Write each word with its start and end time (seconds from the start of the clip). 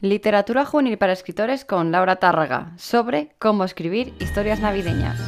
Literatura 0.00 0.64
juvenil 0.64 0.96
para 0.96 1.12
escritores 1.12 1.64
con 1.64 1.90
Laura 1.90 2.16
Tárraga 2.16 2.72
sobre 2.76 3.34
cómo 3.40 3.64
escribir 3.64 4.14
historias 4.20 4.60
navideñas. 4.60 5.18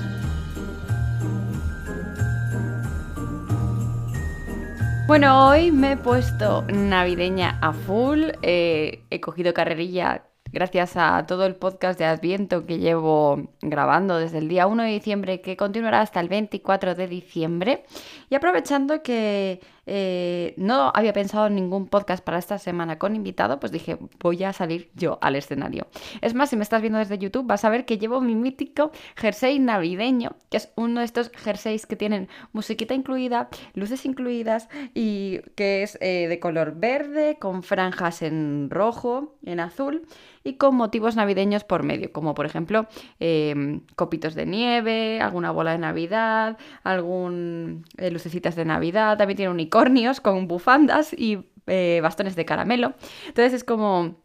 Bueno, 5.09 5.49
hoy 5.49 5.73
me 5.73 5.93
he 5.93 5.97
puesto 5.97 6.63
navideña 6.73 7.59
a 7.61 7.73
full, 7.73 8.27
eh, 8.43 9.03
he 9.11 9.21
cogido 9.21 9.53
carrerilla 9.53 10.23
gracias 10.53 10.97
a 10.97 11.27
todo 11.27 11.47
el 11.47 11.57
podcast 11.57 11.99
de 11.99 12.05
Adviento 12.05 12.65
que 12.65 12.79
llevo 12.79 13.51
grabando 13.61 14.19
desde 14.19 14.39
el 14.39 14.49
día 14.49 14.69
1 14.69 14.85
de 14.85 14.91
diciembre 14.91 15.41
que 15.41 15.57
continuará 15.57 16.01
hasta 16.01 16.21
el 16.21 16.29
24 16.29 16.95
de 16.95 17.09
diciembre 17.09 17.85
y 18.29 18.35
aprovechando 18.35 19.03
que 19.03 19.61
eh, 19.93 20.55
no 20.57 20.93
había 20.95 21.13
pensado 21.13 21.49
en 21.49 21.57
ningún 21.57 21.89
podcast 21.89 22.23
para 22.25 22.39
esta 22.39 22.59
semana 22.59 22.97
con 22.97 23.17
invitado, 23.17 23.59
pues 23.59 23.73
dije, 23.73 23.99
voy 24.21 24.45
a 24.45 24.53
salir 24.53 24.89
yo 24.95 25.19
al 25.21 25.35
escenario. 25.35 25.89
Es 26.21 26.33
más, 26.33 26.51
si 26.51 26.57
me 26.57 26.63
estás 26.63 26.81
viendo 26.81 27.01
desde 27.01 27.19
YouTube, 27.19 27.45
vas 27.45 27.65
a 27.65 27.71
ver 27.71 27.85
que 27.85 27.99
llevo 27.99 28.21
mi 28.21 28.37
mítico 28.37 28.93
jersey 29.17 29.59
navideño, 29.59 30.37
que 30.49 30.59
es 30.59 30.73
uno 30.77 31.01
de 31.01 31.07
estos 31.07 31.33
jerseys 31.35 31.87
que 31.87 31.97
tienen 31.97 32.29
musiquita 32.53 32.95
incluida, 32.95 33.49
luces 33.75 34.07
incluidas 34.07 34.69
y 34.95 35.41
que 35.57 35.83
es 35.83 35.99
eh, 36.01 36.29
de 36.29 36.39
color 36.39 36.75
verde, 36.77 37.39
con 37.41 37.65
franjas 37.65 38.23
en 38.23 38.69
rojo, 38.71 39.35
en 39.45 39.59
azul 39.59 40.07
y 40.45 40.55
con 40.55 40.77
motivos 40.77 41.17
navideños 41.17 41.65
por 41.65 41.83
medio, 41.83 42.13
como 42.13 42.35
por 42.35 42.47
ejemplo 42.47 42.87
em, 43.19 43.81
copitos 43.97 44.37
de 44.37 44.47
nieve, 44.47 45.21
alguna 45.21 45.51
bola 45.51 45.73
de 45.73 45.79
Navidad, 45.79 46.59
algún 46.85 47.85
eh, 47.97 48.13
lucecitas 48.13 48.55
de 48.55 48.65
Navidad, 48.65 49.19
también 49.19 49.37
tiene 49.37 49.51
un 49.51 49.59
icono 49.59 49.80
con 50.23 50.49
bufandas 50.49 51.13
y 51.13 51.39
eh, 51.67 52.01
bastones 52.03 52.37
de 52.37 52.45
caramelo. 52.45 52.95
Entonces 53.27 53.53
es 53.53 53.65
como... 53.65 54.17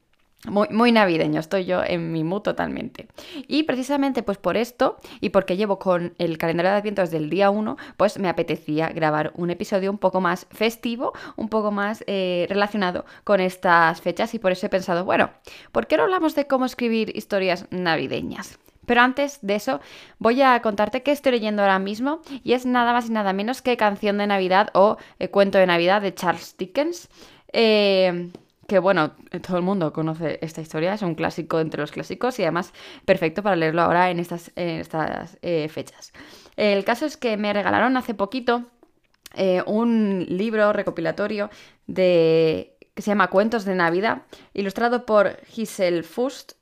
Muy, 0.48 0.68
muy, 0.70 0.92
navideño, 0.92 1.40
estoy 1.40 1.66
yo 1.66 1.84
en 1.84 2.12
mi 2.12 2.24
mood 2.24 2.42
totalmente. 2.42 3.08
Y 3.48 3.64
precisamente 3.64 4.22
pues 4.22 4.38
por 4.38 4.58
esto 4.58 4.98
y 5.20 5.30
porque 5.30 5.58
llevo 5.58 5.80
con 5.80 6.14
el 6.20 6.38
calendario 6.38 6.70
de 6.70 6.78
Adviento 6.78 7.02
desde 7.02 7.18
el 7.18 7.32
día 7.32 7.50
1, 7.50 7.78
pues 7.98 8.20
me 8.20 8.30
apetecía 8.30 8.90
grabar 8.90 9.32
un 9.34 9.50
episodio 9.50 9.90
un 9.90 9.98
poco 9.98 10.22
más 10.22 10.46
festivo, 10.52 11.14
un 11.36 11.50
poco 11.50 11.72
más 11.72 12.04
eh, 12.06 12.46
relacionado 12.48 13.06
con 13.24 13.40
estas 13.40 14.02
fechas 14.02 14.36
y 14.36 14.40
por 14.40 14.52
eso 14.52 14.68
he 14.68 14.70
pensado, 14.70 15.04
bueno, 15.04 15.32
¿por 15.72 15.88
qué 15.88 15.98
no 15.98 16.04
hablamos 16.04 16.36
de 16.36 16.46
cómo 16.46 16.66
escribir 16.66 17.12
historias 17.18 17.66
navideñas? 17.72 18.60
Pero 18.86 19.02
antes 19.02 19.40
de 19.42 19.56
eso, 19.56 19.80
voy 20.20 20.42
a 20.42 20.62
contarte 20.62 21.04
qué 21.04 21.12
estoy 21.12 21.34
leyendo 21.34 21.62
ahora 21.62 21.80
mismo 21.80 22.22
y 22.44 22.54
es 22.54 22.66
nada 22.66 22.94
más 22.94 23.08
y 23.08 23.12
nada 23.12 23.34
menos 23.34 23.62
que 23.62 23.78
Canción 23.78 24.18
de 24.18 24.28
Navidad 24.28 24.70
o 24.74 24.98
eh, 25.20 25.30
Cuento 25.30 25.58
de 25.58 25.68
Navidad 25.68 26.02
de 26.02 26.14
Charles 26.14 26.56
Dickens. 26.58 27.10
Eh, 27.54 28.32
que 28.68 28.80
bueno, 28.80 29.12
todo 29.46 29.58
el 29.58 29.64
mundo 29.64 29.94
conoce 29.94 30.40
esta 30.42 30.60
historia, 30.60 30.96
es 30.96 31.04
un 31.04 31.14
clásico 31.14 31.60
entre 31.60 31.82
los 31.82 31.92
clásicos 31.92 32.40
y 32.40 32.44
además 32.44 32.74
perfecto 33.06 33.44
para 33.44 33.56
leerlo 33.56 33.84
ahora 33.84 34.10
en 34.10 34.20
estas, 34.20 34.52
eh, 34.56 35.70
fechas. 35.70 36.14
El 36.56 36.84
caso 36.84 37.06
es 37.06 37.16
que 37.16 37.38
me 37.38 37.54
regalaron 37.54 37.96
hace 37.96 38.14
poquito 38.14 38.64
un 39.66 40.26
libro 40.30 40.72
recopilatorio 40.72 41.50
de, 41.88 42.76
que 42.96 43.02
se 43.02 43.12
llama 43.12 43.30
Cuentos 43.30 43.66
de 43.66 43.76
Navidad, 43.76 44.24
ilustrado 44.54 45.06
por 45.06 45.38
Giselle 45.48 46.02
Fust 46.02 46.54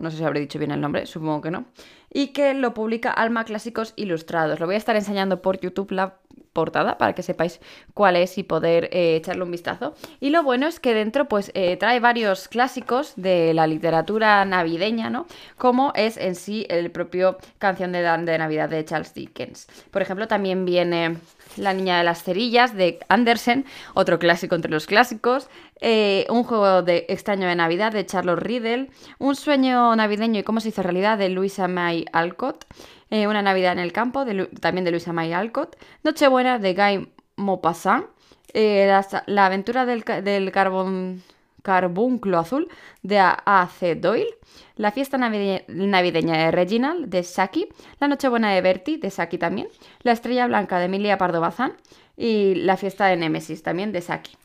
no 0.00 0.10
sé 0.10 0.18
si 0.18 0.24
habré 0.24 0.40
dicho 0.40 0.58
bien 0.58 0.70
el 0.70 0.80
nombre, 0.80 1.06
supongo 1.06 1.40
que 1.40 1.50
no, 1.50 1.66
y 2.10 2.28
que 2.28 2.54
lo 2.54 2.74
publica 2.74 3.10
Alma 3.10 3.44
Clásicos 3.44 3.92
Ilustrados. 3.96 4.60
Lo 4.60 4.66
voy 4.66 4.74
a 4.74 4.78
estar 4.78 4.96
enseñando 4.96 5.42
por 5.42 5.60
YouTube 5.60 5.92
la 5.92 6.18
portada 6.52 6.98
para 6.98 7.12
que 7.12 7.22
sepáis 7.22 7.60
cuál 7.94 8.16
es 8.16 8.36
y 8.36 8.42
poder 8.42 8.88
eh, 8.90 9.14
echarle 9.14 9.44
un 9.44 9.50
vistazo. 9.52 9.94
Y 10.18 10.30
lo 10.30 10.42
bueno 10.42 10.66
es 10.66 10.80
que 10.80 10.92
dentro 10.92 11.28
pues 11.28 11.52
eh, 11.54 11.76
trae 11.76 12.00
varios 12.00 12.48
clásicos 12.48 13.12
de 13.14 13.54
la 13.54 13.68
literatura 13.68 14.44
navideña, 14.44 15.08
¿no? 15.08 15.26
Como 15.56 15.92
es 15.94 16.16
en 16.16 16.34
sí 16.34 16.66
el 16.68 16.90
propio 16.90 17.38
Canción 17.58 17.92
de, 17.92 18.02
de 18.02 18.38
Navidad 18.38 18.68
de 18.68 18.84
Charles 18.84 19.14
Dickens. 19.14 19.68
Por 19.92 20.02
ejemplo, 20.02 20.26
también 20.26 20.64
viene 20.64 21.18
la 21.56 21.74
niña 21.74 21.98
de 21.98 22.04
las 22.04 22.24
cerillas 22.24 22.74
de 22.74 22.98
Andersen, 23.08 23.64
otro 23.94 24.18
clásico 24.18 24.54
entre 24.54 24.70
los 24.70 24.86
clásicos. 24.86 25.48
Eh, 25.80 26.26
un 26.28 26.42
juego 26.42 26.82
de 26.82 27.06
extraño 27.08 27.46
de 27.46 27.54
Navidad 27.54 27.92
de 27.92 28.04
Charles 28.04 28.38
Riddle. 28.38 28.90
Un 29.18 29.36
sueño 29.36 29.94
navideño 29.94 30.40
y 30.40 30.42
cómo 30.42 30.60
se 30.60 30.70
hizo 30.70 30.82
realidad 30.82 31.18
de 31.18 31.28
Louisa 31.28 31.68
May 31.68 31.97
Alcott. 32.12 32.64
Eh, 33.10 33.26
una 33.26 33.42
Navidad 33.42 33.72
en 33.72 33.78
el 33.78 33.92
campo 33.92 34.24
también 34.60 34.84
de 34.84 34.90
Louisa 34.90 35.12
May 35.12 35.32
Alcott. 35.32 35.76
Nochebuena 36.02 36.58
de 36.58 36.74
Guy 36.74 37.08
Maupassant. 37.36 38.06
Eh, 38.54 38.90
la, 39.26 39.46
aventura 39.46 39.84
del, 39.84 40.04
carbón 40.52 41.22
Carbunclo 41.62 42.38
Azul 42.38 42.68
de 43.02 43.18
A.C. 43.18 43.94
Doyle, 43.96 44.38
La 44.76 44.90
fiesta 44.90 45.18
navideña 45.18 46.44
de 46.44 46.50
Reginald 46.50 47.08
de 47.08 47.22
Saki, 47.24 47.68
La 48.00 48.08
Nochebuena 48.08 48.54
de 48.54 48.62
Bertie 48.62 48.96
de 48.96 49.10
Saki 49.10 49.36
también, 49.36 49.68
La 50.02 50.12
estrella 50.12 50.46
blanca 50.46 50.78
de 50.78 50.86
Emilia 50.86 51.18
Pardo 51.18 51.42
Bazán 51.42 51.74
y 52.16 52.54
La 52.54 52.78
fiesta 52.78 53.06
de 53.06 53.16
Némesis 53.16 53.62
también 53.62 53.92
de 53.92 54.00
Saki. 54.00 54.36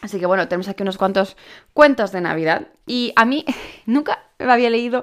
Así 0.00 0.20
que 0.20 0.26
bueno, 0.26 0.46
tenemos 0.48 0.68
aquí 0.68 0.82
unos 0.82 0.98
cuantos 0.98 1.36
cuentos 1.72 2.12
de 2.12 2.20
Navidad. 2.20 2.68
Y 2.86 3.12
a 3.16 3.24
mí 3.24 3.44
nunca 3.86 4.22
había 4.38 4.70
leído 4.70 5.02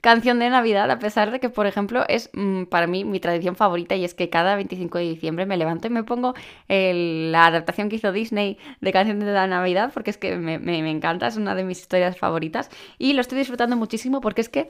canción 0.00 0.38
de 0.38 0.50
Navidad, 0.50 0.90
a 0.90 0.98
pesar 0.98 1.30
de 1.30 1.40
que, 1.40 1.48
por 1.50 1.66
ejemplo, 1.66 2.04
es 2.08 2.30
mm, 2.32 2.64
para 2.64 2.86
mí 2.86 3.04
mi 3.04 3.20
tradición 3.20 3.56
favorita 3.56 3.94
y 3.96 4.04
es 4.04 4.14
que 4.14 4.30
cada 4.30 4.56
25 4.56 4.98
de 4.98 5.04
diciembre 5.04 5.46
me 5.46 5.56
levanto 5.56 5.86
y 5.86 5.90
me 5.90 6.04
pongo 6.04 6.34
la 6.68 7.46
adaptación 7.46 7.88
que 7.88 7.96
hizo 7.96 8.12
Disney 8.12 8.58
de 8.80 8.92
canción 8.92 9.20
de 9.20 9.26
la 9.26 9.46
Navidad, 9.46 9.90
porque 9.92 10.10
es 10.10 10.18
que 10.18 10.36
me, 10.36 10.90
encanta, 10.90 11.26
es 11.26 11.36
una 11.36 11.54
de 11.54 11.64
mis 11.64 11.80
historias 11.80 12.18
favoritas 12.18 12.70
y 12.98 13.12
lo 13.12 13.20
estoy 13.20 13.38
disfrutando 13.38 13.76
muchísimo 13.76 14.20
porque 14.20 14.40
es 14.40 14.48
que 14.48 14.68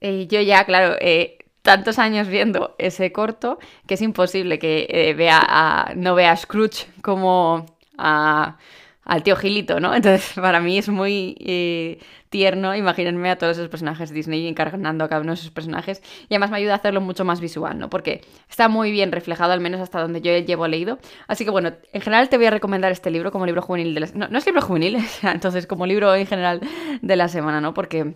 eh, 0.00 0.26
yo 0.28 0.40
ya, 0.40 0.64
claro, 0.64 0.96
eh, 1.00 1.38
tantos 1.62 1.98
años 1.98 2.28
viendo 2.28 2.74
ese 2.78 3.12
corto 3.12 3.58
que 3.86 3.94
es 3.94 4.02
imposible 4.02 4.58
que 4.58 4.86
eh, 4.90 5.14
vea 5.14 5.40
a, 5.46 5.92
no 5.94 6.14
vea 6.14 6.32
a 6.32 6.36
Scrooge 6.36 6.86
como 7.02 7.66
a 7.98 8.56
al 9.04 9.22
tío 9.22 9.36
Gilito, 9.36 9.80
¿no? 9.80 9.94
Entonces, 9.96 10.32
para 10.34 10.60
mí 10.60 10.78
es 10.78 10.88
muy 10.88 11.36
eh, 11.40 11.98
tierno 12.28 12.74
imaginarme 12.74 13.30
a 13.30 13.36
todos 13.36 13.56
esos 13.56 13.68
personajes 13.68 14.10
Disney 14.10 14.46
encarnando 14.46 15.04
a 15.04 15.08
cada 15.08 15.20
uno 15.20 15.32
de 15.32 15.40
esos 15.40 15.50
personajes 15.50 16.02
y 16.28 16.34
además 16.34 16.50
me 16.50 16.58
ayuda 16.58 16.74
a 16.74 16.76
hacerlo 16.76 17.00
mucho 17.00 17.24
más 17.24 17.40
visual, 17.40 17.78
¿no? 17.78 17.90
Porque 17.90 18.22
está 18.48 18.68
muy 18.68 18.92
bien 18.92 19.12
reflejado, 19.12 19.52
al 19.52 19.60
menos 19.60 19.80
hasta 19.80 20.00
donde 20.00 20.20
yo 20.20 20.36
llevo 20.38 20.68
leído. 20.68 20.98
Así 21.26 21.44
que 21.44 21.50
bueno, 21.50 21.72
en 21.92 22.00
general 22.00 22.28
te 22.28 22.36
voy 22.36 22.46
a 22.46 22.50
recomendar 22.50 22.92
este 22.92 23.10
libro 23.10 23.32
como 23.32 23.46
libro 23.46 23.62
juvenil 23.62 23.94
de 23.94 24.00
la... 24.00 24.08
No, 24.14 24.28
no 24.28 24.38
es 24.38 24.46
libro 24.46 24.62
juvenil, 24.62 24.98
entonces 25.22 25.66
como 25.66 25.86
libro 25.86 26.14
en 26.14 26.26
general 26.26 26.60
de 27.02 27.16
la 27.16 27.28
semana, 27.28 27.60
¿no? 27.60 27.74
Porque... 27.74 28.14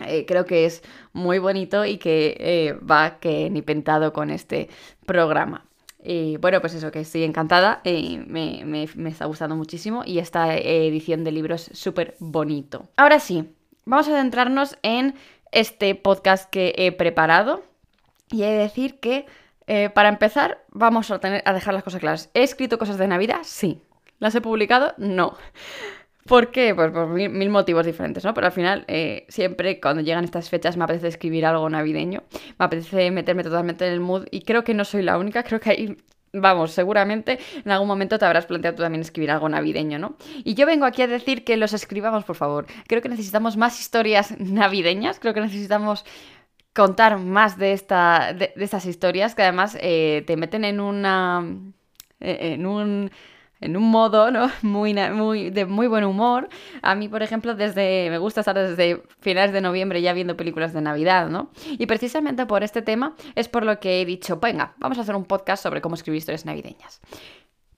Eh, 0.00 0.26
creo 0.26 0.44
que 0.44 0.64
es 0.64 0.82
muy 1.12 1.38
bonito 1.38 1.84
y 1.84 1.98
que 1.98 2.36
eh, 2.40 2.72
va 2.72 3.20
que 3.20 3.48
ni 3.48 3.62
pentado 3.62 4.12
con 4.12 4.30
este 4.30 4.68
programa. 5.06 5.66
Y 6.06 6.36
bueno, 6.36 6.60
pues 6.60 6.74
eso, 6.74 6.90
que 6.92 7.00
estoy 7.00 7.24
encantada, 7.24 7.80
y 7.82 8.18
me, 8.18 8.84
está 9.08 9.24
gustando 9.24 9.56
muchísimo 9.56 10.02
y 10.04 10.18
esta 10.18 10.54
edición 10.54 11.24
de 11.24 11.32
libro 11.32 11.54
es 11.54 11.70
súper 11.72 12.14
bonito. 12.18 12.86
Ahora 12.96 13.18
sí, 13.20 13.50
vamos 13.86 14.08
a 14.08 14.20
centrarnos 14.20 14.76
en 14.82 15.14
este 15.50 15.94
podcast 15.94 16.50
que 16.50 16.74
he 16.76 16.92
preparado 16.92 17.62
y 18.30 18.42
he 18.42 18.50
de 18.50 18.58
decir 18.58 19.00
que 19.00 19.24
eh, 19.66 19.88
para 19.88 20.10
empezar 20.10 20.62
vamos 20.70 21.10
a, 21.10 21.20
tener, 21.20 21.42
a 21.46 21.54
dejar 21.54 21.72
las 21.72 21.82
cosas 21.82 22.00
claras. 22.00 22.30
¿He 22.34 22.42
escrito 22.42 22.78
cosas 22.78 22.98
de 22.98 23.08
Navidad? 23.08 23.40
Sí. 23.42 23.80
¿Las 24.18 24.34
he 24.34 24.42
publicado? 24.42 24.92
No. 24.98 25.36
¿Por 26.26 26.50
qué? 26.50 26.74
Pues 26.74 26.90
por 26.90 27.08
mil, 27.08 27.50
motivos 27.50 27.84
diferentes, 27.84 28.24
¿no? 28.24 28.32
Pero 28.32 28.46
al 28.46 28.52
final, 28.52 28.84
eh, 28.88 29.26
siempre 29.28 29.78
cuando 29.78 30.02
llegan 30.02 30.24
estas 30.24 30.48
fechas 30.48 30.76
me 30.76 30.84
apetece 30.84 31.08
escribir 31.08 31.44
algo 31.44 31.68
navideño, 31.68 32.22
me 32.58 32.64
apetece 32.64 33.10
meterme 33.10 33.42
totalmente 33.42 33.86
en 33.86 33.92
el 33.92 34.00
mood 34.00 34.26
y 34.30 34.42
creo 34.42 34.64
que 34.64 34.72
no 34.72 34.84
soy 34.84 35.02
la 35.02 35.18
única, 35.18 35.42
creo 35.42 35.60
que 35.60 35.70
hay 35.70 35.96
vamos, 36.34 36.72
seguramente 36.72 37.38
en 37.64 37.70
algún 37.70 37.88
momento 37.88 38.18
te 38.18 38.24
habrás 38.24 38.46
planteado 38.46 38.76
también 38.76 39.02
escribir 39.02 39.30
algo 39.30 39.48
navideño, 39.48 39.98
¿no? 39.98 40.16
Y 40.44 40.54
yo 40.54 40.66
vengo 40.66 40.84
aquí 40.84 41.02
a 41.02 41.06
decir 41.06 41.44
que 41.44 41.56
los 41.56 41.72
escribamos, 41.72 42.24
por 42.24 42.36
favor. 42.36 42.66
Creo 42.86 43.02
que 43.02 43.08
necesitamos 43.08 43.56
más 43.56 43.80
historias 43.80 44.34
navideñas, 44.38 45.20
creo 45.20 45.34
que 45.34 45.40
necesitamos 45.40 46.04
contar 46.72 47.18
más 47.18 47.56
de, 47.56 47.72
esta, 47.72 48.32
de, 48.32 48.52
estas 48.56 48.84
historias 48.86 49.34
que 49.34 49.42
además 49.42 49.78
eh, 49.80 50.24
te 50.26 50.36
meten 50.36 50.64
en 50.64 50.80
una... 50.80 51.44
Eh, 52.20 52.54
en 52.54 52.66
un 52.66 53.10
en 53.64 53.78
un 53.78 53.90
modo, 53.90 54.30
¿no? 54.30 54.50
Muy, 54.62 54.94
muy, 54.94 55.48
de 55.50 55.64
muy 55.64 55.86
buen 55.86 56.04
humor. 56.04 56.48
A 56.82 56.94
mí, 56.94 57.08
por 57.08 57.22
ejemplo, 57.22 57.54
desde, 57.54 58.10
me 58.10 58.18
gusta 58.18 58.40
estar 58.40 58.56
desde 58.56 59.02
finales 59.20 59.52
de 59.52 59.62
noviembre 59.62 60.02
ya 60.02 60.12
viendo 60.12 60.36
películas 60.36 60.74
de 60.74 60.82
Navidad, 60.82 61.30
¿no? 61.30 61.50
Y 61.66 61.86
precisamente 61.86 62.44
por 62.44 62.62
este 62.62 62.82
tema 62.82 63.14
es 63.34 63.48
por 63.48 63.64
lo 63.64 63.80
que 63.80 64.02
he 64.02 64.04
dicho, 64.04 64.38
venga, 64.38 64.74
vamos 64.76 64.98
a 64.98 65.00
hacer 65.00 65.16
un 65.16 65.24
podcast 65.24 65.62
sobre 65.62 65.80
cómo 65.80 65.94
escribir 65.94 66.18
historias 66.18 66.44
navideñas. 66.44 67.00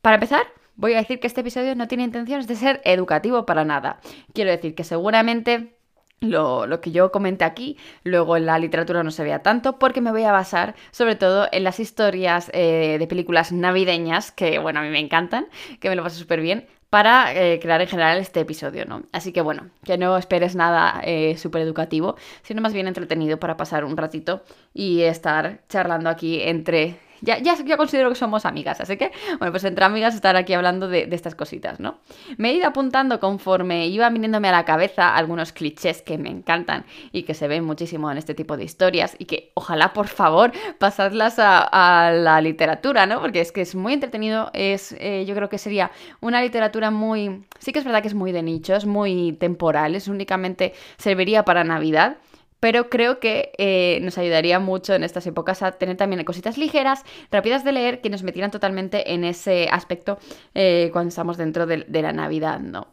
Para 0.03 0.17
empezar, 0.17 0.47
voy 0.75 0.95
a 0.95 0.99
decir 0.99 1.21
que 1.21 1.29
este 1.29 1.43
episodio 1.43 1.77
no 1.77 1.87
tiene 1.87 2.03
intenciones 2.03 2.49
de 2.49 2.57
ser 2.57 2.81
educativo 2.85 3.47
para 3.47 3.65
nada. 3.65 4.01
Quiero 4.35 4.51
decir 4.51 4.75
que 4.75 4.83
seguramente 4.83 5.76
lo, 6.21 6.81
que 6.81 6.93
yo 6.93 7.13
comenté 7.13 7.45
aquí, 7.45 7.77
luego 8.05 8.37
en 8.37 8.47
la 8.47 8.59
literatura 8.59 9.03
no 9.03 9.11
se 9.11 9.25
vea 9.25 9.43
tanto, 9.43 9.79
porque 9.79 10.01
me 10.01 10.11
voy 10.11 10.25
a 10.25 10.33
basar 10.33 10.75
sobre 10.91 11.17
todo 11.17 11.49
en 11.53 11.65
las 11.65 11.81
historias 11.81 12.51
eh, 12.53 12.97
de 12.99 13.07
películas 13.07 13.53
navideñas, 13.53 14.33
que 14.33 14.59
bueno, 14.59 14.81
a 14.81 14.83
mí 14.83 14.89
me 14.91 15.01
encantan, 15.01 15.47
que 15.81 15.89
me 15.89 15.97
lo 15.97 16.03
paso 16.03 16.19
súper 16.19 16.41
bien, 16.41 16.67
para 16.91 17.35
eh, 17.35 17.59
crear 17.61 17.81
en 17.81 17.89
general 17.89 18.19
este 18.19 18.41
episodio, 18.41 18.85
¿no? 18.87 19.03
Así 19.13 19.33
que 19.33 19.41
bueno, 19.41 19.71
que 19.85 19.99
no 19.99 20.17
esperes 20.17 20.55
nada 20.55 21.01
eh, 21.05 21.37
súper 21.37 21.63
educativo, 21.63 22.17
sino 22.43 22.63
más 22.63 22.73
bien 22.73 22.87
entretenido 22.87 23.39
para 23.39 23.57
pasar 23.57 23.85
un 23.85 23.97
ratito 23.97 24.43
y 24.73 25.03
estar 25.03 25.61
charlando 25.69 26.09
aquí 26.09 26.41
entre 26.43 26.99
ya, 27.21 27.39
ya, 27.39 27.77
considero 27.77 28.09
que 28.09 28.15
somos 28.15 28.45
amigas, 28.45 28.81
así 28.81 28.97
que, 28.97 29.13
bueno, 29.39 29.53
pues 29.53 29.65
entre 29.65 29.85
amigas 29.85 30.15
estar 30.15 30.37
aquí 30.37 30.53
hablando 30.55 30.89
de, 30.89 31.09
estas 31.11 31.35
cositas, 31.35 31.81
¿no? 31.81 31.99
Me 32.37 32.51
he 32.51 32.55
ido 32.55 32.67
apuntando 32.67 33.21
conforme 33.21 33.87
iba 33.87 34.09
viniéndome 34.11 34.49
a 34.49 34.53
la 34.53 34.65
cabeza 34.65 35.15
algunos 35.15 35.53
clichés 35.53 36.03
que 36.03 36.19
me 36.19 36.29
encantan 36.29 36.85
y 37.13 37.23
que 37.23 37.35
se 37.35 37.49
ven 37.49 37.65
muchísimo 37.65 38.11
en 38.11 38.19
este 38.19 38.35
tipo 38.35 38.57
de 38.57 38.65
historias 38.65 39.17
y 39.19 39.25
que 39.25 39.51
ojalá, 39.55 39.93
por 39.93 40.09
favor, 40.09 40.53
pasadlas 40.79 41.37
a, 41.39 42.13
la 42.13 42.41
literatura, 42.41 43.07
¿no? 43.07 43.21
Porque 43.21 43.41
es 43.41 43.53
que 43.53 43.63
es 43.63 43.75
muy 43.75 43.93
entretenido, 43.93 44.51
es, 44.53 44.95
eh, 44.99 45.25
yo 45.27 45.35
creo 45.35 45.49
que 45.49 45.59
sería 45.59 45.91
una 46.21 46.41
literatura 46.43 46.91
muy, 46.91 47.45
sí 47.59 47.73
que 47.73 47.79
es 47.79 47.85
verdad 47.85 48.03
que 48.03 48.09
es 48.09 48.15
muy 48.15 48.33
de 48.33 48.43
nicho, 48.43 48.75
es 48.75 48.87
muy 48.87 49.33
temporal, 49.33 49.95
es 49.95 50.09
únicamente 50.09 50.75
serviría 50.97 51.45
para 51.45 51.65
Navidad 51.65 52.17
pero 52.61 52.89
creo 52.89 53.21
que 53.21 53.53
eh, 53.59 53.99
nos 54.03 54.19
ayudaría 54.19 54.59
mucho 54.59 54.95
en 54.95 55.05
estas 55.05 55.27
épocas 55.27 55.63
a 55.63 55.73
tener 55.73 55.97
también 55.97 56.25
cositas 56.25 56.59
ligeras, 56.59 57.05
rápidas 57.31 57.65
de 57.65 57.73
leer, 57.73 58.01
que 58.01 58.11
nos 58.11 58.23
metieran 58.23 58.51
totalmente 58.51 59.13
en 59.13 59.25
ese 59.25 59.69
aspecto 59.71 60.19
eh, 60.55 60.91
cuando 60.93 61.09
estamos 61.09 61.37
dentro 61.37 61.67
de, 61.67 61.85
de 61.87 62.03
la 62.03 62.13
Navidad, 62.13 62.61
¿no? 62.61 62.89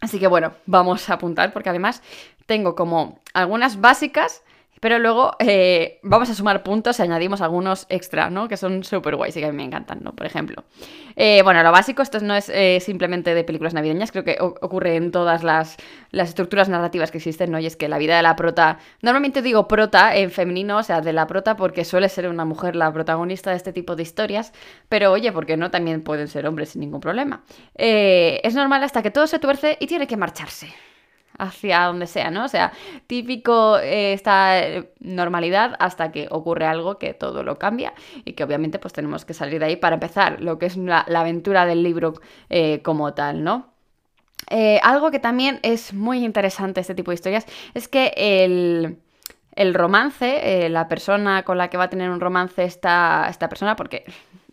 Así 0.00 0.18
que 0.18 0.26
bueno, 0.26 0.54
vamos 0.66 1.10
a 1.10 1.14
apuntar 1.14 1.52
porque 1.52 1.68
además 1.68 2.02
tengo 2.46 2.74
como 2.74 3.20
algunas 3.34 3.80
básicas 3.80 4.42
pero 4.80 4.98
luego 4.98 5.36
eh, 5.38 6.00
vamos 6.02 6.30
a 6.30 6.34
sumar 6.34 6.62
puntos 6.62 6.98
y 6.98 7.02
añadimos 7.02 7.42
algunos 7.42 7.86
extra, 7.90 8.30
¿no? 8.30 8.48
Que 8.48 8.56
son 8.56 8.82
súper 8.82 9.14
guays 9.14 9.36
y 9.36 9.40
que 9.40 9.46
a 9.46 9.50
mí 9.50 9.56
me 9.56 9.64
encantan, 9.64 10.00
¿no? 10.02 10.12
Por 10.14 10.26
ejemplo. 10.26 10.64
Eh, 11.16 11.42
bueno, 11.42 11.62
lo 11.62 11.70
básico, 11.70 12.00
esto 12.00 12.18
no 12.20 12.34
es 12.34 12.48
eh, 12.48 12.78
simplemente 12.80 13.34
de 13.34 13.44
películas 13.44 13.74
navideñas, 13.74 14.10
creo 14.10 14.24
que 14.24 14.38
ocurre 14.40 14.96
en 14.96 15.10
todas 15.10 15.44
las, 15.44 15.76
estructuras 16.12 16.68
narrativas 16.68 17.10
que 17.10 17.18
existen, 17.18 17.50
¿no? 17.50 17.58
Y 17.58 17.66
es 17.66 17.76
que 17.76 17.88
la 17.88 17.98
vida 17.98 18.16
de 18.16 18.22
la 18.22 18.36
prota, 18.36 18.78
normalmente 19.02 19.42
digo 19.42 19.68
prota 19.68 20.16
en 20.16 20.30
femenino, 20.30 20.78
o 20.78 20.82
sea, 20.82 21.02
de 21.02 21.12
la 21.12 21.26
prota 21.26 21.56
porque 21.56 21.84
suele 21.84 22.08
ser 22.08 22.28
una 22.28 22.46
mujer 22.46 22.74
la 22.74 22.90
protagonista 22.92 23.50
de 23.50 23.56
este 23.56 23.72
tipo 23.72 23.96
de 23.96 24.02
historias, 24.02 24.52
pero 24.88 25.12
oye, 25.12 25.30
¿por 25.30 25.44
qué 25.44 25.56
no? 25.56 25.70
También 25.70 26.02
pueden 26.02 26.28
ser 26.28 26.46
hombres 26.46 26.70
sin 26.70 26.80
ningún 26.80 27.00
problema. 27.00 27.44
es 27.74 28.54
normal 28.54 28.82
hasta 28.82 29.02
que 29.02 29.10
todo 29.10 29.26
se 29.26 29.38
tuerce 29.38 29.76
y 29.78 29.86
tiene 29.86 30.06
que 30.06 30.16
marcharse 30.16 30.68
hacia 31.40 31.84
donde 31.84 32.06
sea, 32.06 32.30
¿no? 32.30 32.44
O 32.44 32.48
sea, 32.48 32.72
típico 33.06 33.78
eh, 33.78 34.12
esta 34.12 34.60
normalidad 35.00 35.74
hasta 35.78 36.12
que 36.12 36.28
ocurre 36.30 36.66
algo 36.66 36.98
que 36.98 37.14
todo 37.14 37.42
lo 37.42 37.58
cambia 37.58 37.94
y 38.24 38.34
que 38.34 38.44
obviamente 38.44 38.78
pues 38.78 38.92
tenemos 38.92 39.24
que 39.24 39.34
salir 39.34 39.58
de 39.58 39.66
ahí 39.66 39.76
para 39.76 39.94
empezar 39.94 40.40
lo 40.40 40.58
que 40.58 40.66
es 40.66 40.76
la, 40.76 41.00
aventura 41.00 41.66
del 41.66 41.82
libro 41.82 42.14
eh, 42.48 42.80
como 42.82 43.14
tal, 43.14 43.42
¿no? 43.42 43.70
Eh, 44.48 44.80
algo 44.82 45.10
que 45.10 45.18
también 45.18 45.60
es 45.62 45.92
muy 45.94 46.24
interesante 46.24 46.80
este 46.80 46.94
tipo 46.94 47.10
de 47.10 47.16
historias 47.16 47.46
es 47.74 47.88
que 47.88 48.12
el, 48.16 48.98
el 49.54 49.74
romance, 49.74 50.68
la 50.68 50.88
persona 50.88 51.42
con 51.44 51.58
la 51.58 51.68
que 51.68 51.76
va 51.76 51.84
a 51.84 51.90
tener 51.90 52.10
un 52.10 52.20
romance 52.20 52.64
esta, 52.64 53.26
esta 53.28 53.48
persona, 53.48 53.76
porque 53.76 54.04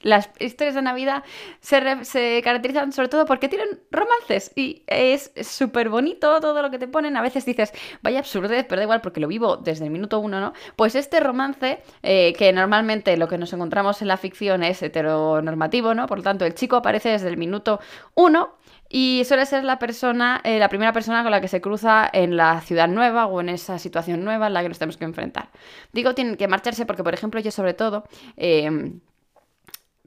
las 0.02 0.30
historias 0.40 0.76
de 0.76 0.82
Navidad 0.82 1.24
se, 1.60 2.42
caracterizan 2.44 2.92
sobre 2.92 3.08
todo 3.08 3.26
porque 3.26 3.50
tienen 3.50 3.80
romances 3.92 4.52
y 4.56 4.84
es 4.88 5.32
súper 5.42 5.90
bonito 5.90 6.40
todo 6.40 6.62
lo 6.62 6.70
que 6.70 6.80
te 6.80 6.88
ponen. 6.88 7.18
A 7.18 7.22
veces 7.22 7.46
dices, 7.46 7.74
vaya 8.02 8.20
absurdez, 8.20 8.66
pero 8.68 8.80
da 8.80 8.84
igual 8.84 9.02
porque 9.02 9.20
lo 9.20 9.28
vivo 9.28 9.58
desde 9.58 9.86
el 9.86 9.92
minuto 9.92 10.20
uno, 10.20 10.40
¿no? 10.40 10.54
Pues 10.76 10.96
este 10.96 11.20
romance, 11.20 11.80
eh, 12.04 12.34
que 12.38 12.52
normalmente 12.54 13.18
lo 13.18 13.28
que 13.28 13.38
nos 13.38 13.54
encontramos 13.54 14.02
en 14.02 14.08
la 14.08 14.18
ficción 14.18 14.64
es 14.64 14.82
heteronormativo, 14.82 15.94
¿no? 15.94 16.08
Por 16.08 16.20
lo 16.20 16.24
tanto, 16.24 16.46
el 16.46 16.54
chico 16.54 16.78
aparece 16.78 17.10
desde 17.10 17.30
el 17.30 17.38
minuto 17.38 17.80
uno 18.16 18.56
y 18.90 19.24
suele 19.26 19.46
ser 19.46 19.64
la 19.64 19.80
persona, 19.80 20.42
eh, 20.44 20.60
la 20.60 20.70
primera 20.70 20.94
persona 20.94 21.22
con 21.24 21.32
la 21.32 21.42
que 21.42 21.48
se 21.48 21.60
cruza 21.60 22.10
en 22.12 22.38
la 22.38 22.62
ciudad 22.62 22.88
nueva 22.88 23.26
o 23.26 23.42
en 23.42 23.50
esa 23.50 23.80
situación 23.80 24.24
nueva 24.24 24.48
en 24.48 24.54
la 24.54 24.62
que 24.62 24.70
nos 24.70 24.80
tenemos 24.80 24.98
que 24.98 25.06
enfrentar. 25.06 25.50
Digo, 25.92 26.16
tienen 26.16 26.38
que 26.38 26.48
marcharse 26.48 26.86
porque, 26.86 27.04
por 27.04 27.14
ejemplo, 27.14 27.40
yo 27.40 27.52
sobre 27.52 27.74
todo... 27.74 28.04
Eh, 28.38 28.92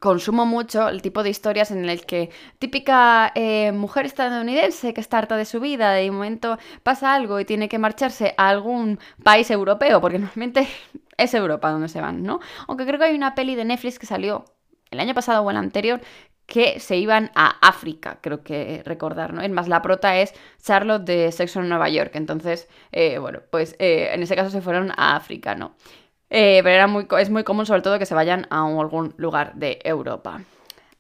consumo 0.01 0.47
mucho 0.47 0.89
el 0.89 1.03
tipo 1.03 1.23
de 1.23 1.31
historias 1.31 1.71
en 1.71 1.89
el 1.89 2.05
que 2.05 2.31
típica 2.59 3.31
eh, 3.35 3.71
mujer 3.73 4.07
estadounidense 4.07 4.95
que 4.95 5.01
está 5.01 5.19
harta 5.19 5.37
de 5.37 5.45
su 5.45 5.61
vida, 5.61 5.93
de 5.93 6.11
momento 6.11 6.59
pasa 6.83 7.15
algo 7.15 7.39
y 7.39 7.45
tiene 7.45 7.69
que 7.69 7.79
marcharse 7.79 8.35
a 8.37 8.49
algún 8.49 8.99
país 9.23 9.51
europeo, 9.51 10.01
porque 10.01 10.19
normalmente 10.19 10.67
es 11.17 11.35
Europa 11.35 11.71
donde 11.71 11.89
se 11.89 12.01
van, 12.01 12.23
¿no? 12.23 12.41
Aunque 12.67 12.87
creo 12.87 12.99
que 12.99 13.05
hay 13.05 13.15
una 13.15 13.35
peli 13.35 13.55
de 13.55 13.65
Netflix 13.65 13.99
que 13.99 14.07
salió 14.07 14.47
el 14.91 14.99
año 14.99 15.15
pasado 15.15 15.43
o 15.43 15.51
el 15.51 15.57
anterior 15.57 16.01
que 16.47 16.81
se 16.81 16.97
iban 16.97 17.31
a 17.37 17.47
África, 17.61 18.19
creo 18.21 18.43
que 18.43 18.83
recordar, 18.85 19.33
¿no? 19.33 19.41
Es 19.41 19.51
más, 19.51 19.69
la 19.69 19.83
prota 19.83 20.19
es 20.19 20.35
Charlotte 20.61 21.05
de 21.05 21.31
Sexo 21.31 21.61
en 21.61 21.69
Nueva 21.69 21.89
York, 21.89 22.11
entonces, 22.15 22.69
eh, 22.91 23.19
bueno, 23.19 23.41
pues 23.51 23.77
eh, 23.79 24.11
en 24.13 24.23
ese 24.23 24.35
caso 24.35 24.51
se 24.51 24.61
fueron 24.61 24.91
a 24.97 25.15
África, 25.15 25.55
¿no? 25.55 25.77
Eh, 26.31 26.61
pero 26.63 26.75
era 26.75 26.87
muy, 26.87 27.07
es 27.19 27.29
muy 27.29 27.45
común 27.45 27.67
sobre 27.67 27.83
todo 27.83 27.99
que 27.99 28.07
se 28.07 28.15
vayan 28.15 28.47
a 28.51 28.65
algún 28.65 29.15
lugar 29.17 29.55
de 29.55 29.81
Europa. 29.85 30.41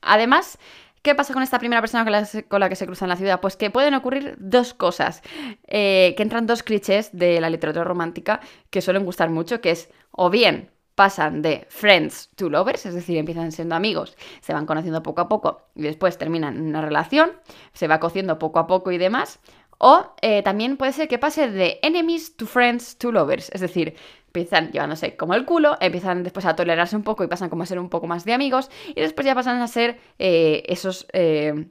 Además, 0.03 0.59
¿Qué 1.03 1.15
pasa 1.15 1.33
con 1.33 1.43
esta 1.43 1.59
primera 1.59 1.81
persona 1.81 2.05
con 2.05 2.61
la, 2.61 2.69
que 2.69 2.77
se 2.77 2.85
cruza 2.85 3.07
en 3.07 3.09
la 3.09 3.17
ciudad? 3.17 3.41
Pues 3.41 3.57
que 3.57 3.71
pueden 3.71 3.95
ocurrir 3.95 4.37
dos 4.39 4.75
cosas, 4.75 5.23
eh, 5.67 6.13
que 6.15 6.23
entran 6.23 6.47
dos 6.47 6.63
clichés 6.63 7.09
de 7.15 7.41
la 7.41 7.49
literatura 7.49 7.85
romántica 7.85 8.41
que 8.69 8.83
suelen 8.83 9.07
gustar 9.07 9.31
mucho, 9.31 9.63
que 9.63 9.71
es 9.71 9.89
o 10.11 10.29
bien 10.29 10.69
pasan 10.95 11.41
de 11.41 11.67
friends 11.71 12.29
to 12.37 12.51
lovers, 12.51 12.85
es 12.85 12.93
decir, 12.93 13.17
empiezan 13.17 13.53
siendo 13.53 13.75
amigos, 13.75 14.19
se 14.43 14.53
van 14.53 14.67
conociendo 14.67 15.03
poco 15.03 15.23
a 15.23 15.29
poco 15.31 15.63
y 15.75 15.81
después 15.81 16.19
terminan 16.19 16.61
una 16.61 16.83
relación, 16.83 17.33
se 17.73 17.89
va 17.89 17.99
cociendo 17.99 18.39
poco 18.39 18.59
a 18.59 18.67
poco 18.67 18.93
y 18.93 18.99
demás, 18.99 19.41
o 19.83 20.15
eh, 20.21 20.43
también 20.43 20.77
puede 20.77 20.93
ser 20.93 21.09
que 21.09 21.19
pase 21.19 21.51
de 21.51 21.79
enemies 21.83 22.37
to 22.37 22.45
friends 22.45 22.99
to 22.99 23.11
lovers, 23.11 23.51
es 23.51 23.63
decir, 23.63 23.97
empiezan 24.27 24.71
llevándose 24.73 25.17
como 25.17 25.33
el 25.33 25.47
culo, 25.47 25.79
empiezan 25.81 26.23
después 26.23 26.45
a 26.45 26.55
tolerarse 26.55 26.97
un 26.97 27.03
poco 27.03 27.25
y 27.25 27.29
pasan 27.29 27.49
como 27.49 27.63
a 27.63 27.67
ser 27.67 27.79
un 27.79 27.89
poco 27.89 28.07
más 28.07 28.27
de 28.27 28.35
amigos 28.35 28.71
y 28.89 29.01
después 29.01 29.25
ya 29.25 29.35
pasan 29.35 29.59
a 29.63 29.67
ser 29.67 29.99
eh, 30.19 30.65
esos 30.67 31.07
eh, 31.15 31.67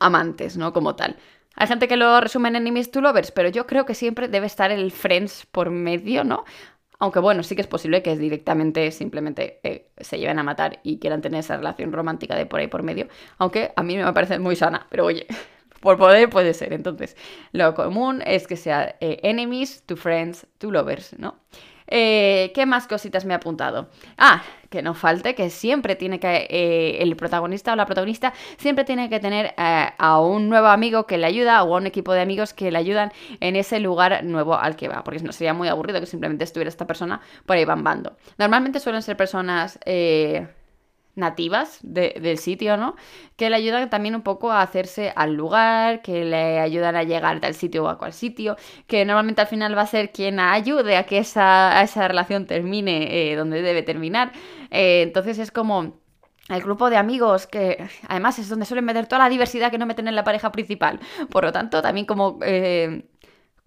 amantes, 0.00 0.56
¿no? 0.56 0.72
Como 0.72 0.96
tal. 0.96 1.16
Hay 1.54 1.68
gente 1.68 1.86
que 1.86 1.96
lo 1.96 2.20
resume 2.20 2.48
en 2.48 2.56
enemies 2.56 2.90
to 2.90 3.00
lovers, 3.00 3.30
pero 3.30 3.48
yo 3.48 3.64
creo 3.64 3.86
que 3.86 3.94
siempre 3.94 4.26
debe 4.26 4.46
estar 4.46 4.72
el 4.72 4.90
friends 4.90 5.46
por 5.46 5.70
medio, 5.70 6.24
¿no? 6.24 6.44
Aunque 6.98 7.20
bueno, 7.20 7.44
sí 7.44 7.54
que 7.54 7.60
es 7.60 7.68
posible 7.68 8.02
que 8.02 8.16
directamente 8.16 8.90
simplemente 8.90 9.60
se 9.98 10.18
lleven 10.18 10.40
a 10.40 10.42
matar 10.42 10.80
y 10.82 10.98
quieran 10.98 11.20
tener 11.22 11.40
esa 11.40 11.56
relación 11.56 11.92
romántica 11.92 12.34
de 12.34 12.46
por 12.46 12.58
ahí 12.58 12.66
por 12.66 12.82
medio. 12.82 13.06
Aunque 13.38 13.72
a 13.76 13.82
mí 13.84 13.96
me 13.96 14.12
parece 14.12 14.40
muy 14.40 14.56
sana, 14.56 14.86
pero 14.90 15.04
oye, 15.04 15.26
por 15.86 15.98
poder 15.98 16.28
puede 16.28 16.52
ser. 16.52 16.72
Entonces, 16.72 17.16
lo 17.52 17.72
común 17.74 18.20
es 18.26 18.48
que 18.48 18.56
sea 18.56 18.96
eh, 18.98 19.20
enemies 19.22 19.84
to 19.86 19.94
friends 19.94 20.44
to 20.58 20.72
lovers, 20.72 21.16
¿no? 21.16 21.36
Eh, 21.86 22.50
¿Qué 22.56 22.66
más 22.66 22.88
cositas 22.88 23.24
me 23.24 23.34
ha 23.34 23.36
apuntado? 23.36 23.88
Ah, 24.18 24.42
que 24.68 24.82
no 24.82 24.94
falte 24.94 25.36
que 25.36 25.48
siempre 25.48 25.94
tiene 25.94 26.18
que, 26.18 26.48
eh, 26.50 27.02
el 27.02 27.14
protagonista 27.14 27.72
o 27.72 27.76
la 27.76 27.86
protagonista 27.86 28.34
siempre 28.56 28.84
tiene 28.84 29.08
que 29.08 29.20
tener 29.20 29.54
a 29.56 30.20
un 30.20 30.48
nuevo 30.48 30.66
amigo 30.66 31.06
que 31.06 31.18
le 31.18 31.26
ayuda 31.26 31.62
o 31.62 31.76
a 31.76 31.78
un 31.78 31.86
equipo 31.86 32.12
de 32.12 32.22
amigos 32.22 32.52
que 32.52 32.72
le 32.72 32.78
ayudan 32.78 33.12
en 33.38 33.54
ese 33.54 33.78
lugar 33.78 34.24
nuevo 34.24 34.56
al 34.56 34.74
que 34.74 34.88
va, 34.88 35.04
porque 35.04 35.20
no 35.20 35.30
sería 35.30 35.54
muy 35.54 35.68
aburrido 35.68 36.00
que 36.00 36.06
simplemente 36.06 36.42
estuviera 36.42 36.68
esta 36.68 36.88
persona 36.88 37.20
por 37.46 37.56
ahí 37.56 37.64
bambando. 37.64 38.16
Normalmente 38.38 38.80
suelen 38.80 39.02
ser 39.02 39.16
personas 39.16 39.78
nativas 41.16 41.78
del 41.82 42.38
sitio, 42.38 42.76
¿no? 42.76 42.94
Que 43.36 43.50
le 43.50 43.56
ayudan 43.56 43.90
también 43.90 44.14
un 44.14 44.22
poco 44.22 44.52
a 44.52 44.62
hacerse 44.62 45.12
al 45.16 45.34
lugar, 45.34 46.02
que 46.02 46.24
le 46.24 46.60
ayudan 46.60 46.94
a 46.94 47.02
llegar 47.02 47.40
tal 47.40 47.54
sitio 47.54 47.84
o 47.84 47.88
a 47.88 47.98
cual 47.98 48.12
sitio, 48.12 48.56
que 48.86 49.04
normalmente 49.04 49.40
al 49.40 49.46
final 49.48 49.76
va 49.76 49.82
a 49.82 49.86
ser 49.86 50.12
quien 50.12 50.38
ayude 50.38 50.96
a 50.96 51.04
que 51.06 51.18
esa, 51.18 51.82
esa 51.82 52.06
relación 52.06 52.46
termine 52.46 53.32
eh, 53.32 53.34
donde 53.34 53.62
debe 53.62 53.82
terminar. 53.82 54.32
Eh, 54.70 55.02
entonces 55.02 55.38
es 55.38 55.50
como 55.50 55.94
el 56.48 56.62
grupo 56.62 56.90
de 56.90 56.96
amigos 56.96 57.46
que 57.46 57.88
además 58.08 58.38
es 58.38 58.48
donde 58.48 58.66
suelen 58.66 58.84
meter 58.84 59.06
toda 59.06 59.24
la 59.24 59.28
diversidad 59.28 59.70
que 59.70 59.78
no 59.78 59.86
meten 59.86 60.06
en 60.08 60.14
la 60.14 60.22
pareja 60.24 60.52
principal. 60.52 61.00
Por 61.30 61.44
lo 61.44 61.52
tanto, 61.52 61.82
también 61.82 62.06
como 62.06 62.38
eh, 62.42 63.08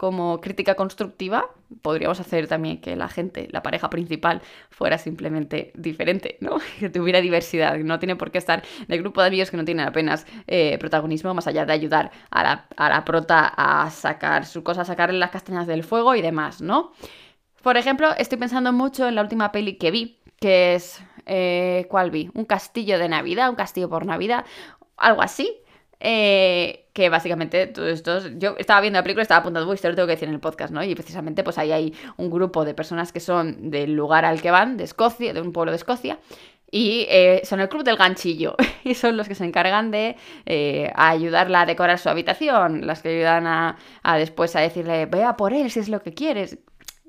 como 0.00 0.40
crítica 0.40 0.76
constructiva, 0.76 1.50
podríamos 1.82 2.18
hacer 2.20 2.48
también 2.48 2.80
que 2.80 2.96
la 2.96 3.06
gente, 3.06 3.48
la 3.50 3.62
pareja 3.62 3.90
principal, 3.90 4.40
fuera 4.70 4.96
simplemente 4.96 5.72
diferente, 5.74 6.38
¿no? 6.40 6.56
Que 6.80 6.88
tuviera 6.88 7.20
diversidad. 7.20 7.76
No 7.76 7.98
tiene 7.98 8.16
por 8.16 8.30
qué 8.30 8.38
estar 8.38 8.62
en 8.78 8.86
el 8.88 9.00
grupo 9.00 9.20
de 9.20 9.26
amigos 9.26 9.50
que 9.50 9.58
no 9.58 9.64
tienen 9.66 9.86
apenas 9.86 10.24
eh, 10.46 10.78
protagonismo, 10.78 11.34
más 11.34 11.46
allá 11.46 11.66
de 11.66 11.74
ayudar 11.74 12.12
a 12.30 12.64
la, 12.78 13.04
prota 13.04 13.52
a 13.54 13.90
sacar 13.90 14.46
su 14.46 14.62
cosa, 14.62 14.80
a 14.80 14.84
sacarle 14.86 15.18
las 15.18 15.32
castañas 15.32 15.66
del 15.66 15.84
fuego 15.84 16.14
y 16.14 16.22
demás, 16.22 16.62
¿no? 16.62 16.92
Por 17.62 17.76
ejemplo, 17.76 18.14
estoy 18.16 18.38
pensando 18.38 18.72
mucho 18.72 19.06
en 19.06 19.16
la 19.16 19.20
última 19.20 19.52
peli 19.52 19.76
que 19.76 19.90
vi, 19.90 20.18
que 20.40 20.76
es. 20.76 21.02
Eh, 21.26 21.86
¿Cuál 21.90 22.10
vi? 22.10 22.30
Un 22.32 22.46
castillo 22.46 22.98
de 22.98 23.10
Navidad, 23.10 23.50
un 23.50 23.56
castillo 23.56 23.90
por 23.90 24.06
Navidad, 24.06 24.46
algo 24.96 25.20
así. 25.20 25.60
Eh, 26.02 26.86
que 26.94 27.10
básicamente 27.10 27.66
todos 27.66 27.88
estos. 27.90 28.30
Yo 28.38 28.54
estaba 28.58 28.80
viendo 28.80 28.98
la 28.98 29.02
película 29.02 29.20
y 29.20 29.24
estaba 29.24 29.40
apuntando, 29.40 29.68
uy, 29.68 29.74
esto 29.74 29.88
lo 29.90 29.94
tengo 29.94 30.06
que 30.06 30.14
decir 30.14 30.28
en 30.28 30.34
el 30.34 30.40
podcast, 30.40 30.72
¿no? 30.72 30.82
Y 30.82 30.94
precisamente, 30.94 31.44
pues 31.44 31.58
ahí 31.58 31.72
hay 31.72 31.94
un 32.16 32.30
grupo 32.30 32.64
de 32.64 32.72
personas 32.72 33.12
que 33.12 33.20
son 33.20 33.70
del 33.70 33.92
lugar 33.92 34.24
al 34.24 34.40
que 34.40 34.50
van, 34.50 34.78
de 34.78 34.84
Escocia, 34.84 35.34
de 35.34 35.42
un 35.42 35.52
pueblo 35.52 35.72
de 35.72 35.76
Escocia. 35.76 36.18
y 36.72 37.06
eh, 37.10 37.42
son 37.44 37.60
el 37.60 37.68
club 37.68 37.84
del 37.84 37.96
ganchillo 37.96 38.56
y 38.84 38.94
son 38.94 39.16
los 39.16 39.28
que 39.28 39.34
se 39.34 39.44
encargan 39.44 39.90
de 39.90 40.16
eh, 40.46 40.90
ayudarla 40.94 41.62
a 41.62 41.66
decorar 41.66 41.98
su 41.98 42.08
habitación, 42.08 42.86
las 42.86 43.02
que 43.02 43.10
ayudan 43.10 43.46
a, 43.46 43.76
después 44.16 44.56
a 44.56 44.60
decirle, 44.60 45.06
vea 45.06 45.36
por 45.36 45.52
él 45.52 45.70
si 45.70 45.80
es 45.80 45.88
lo 45.88 46.02
que 46.02 46.14
quieres. 46.14 46.58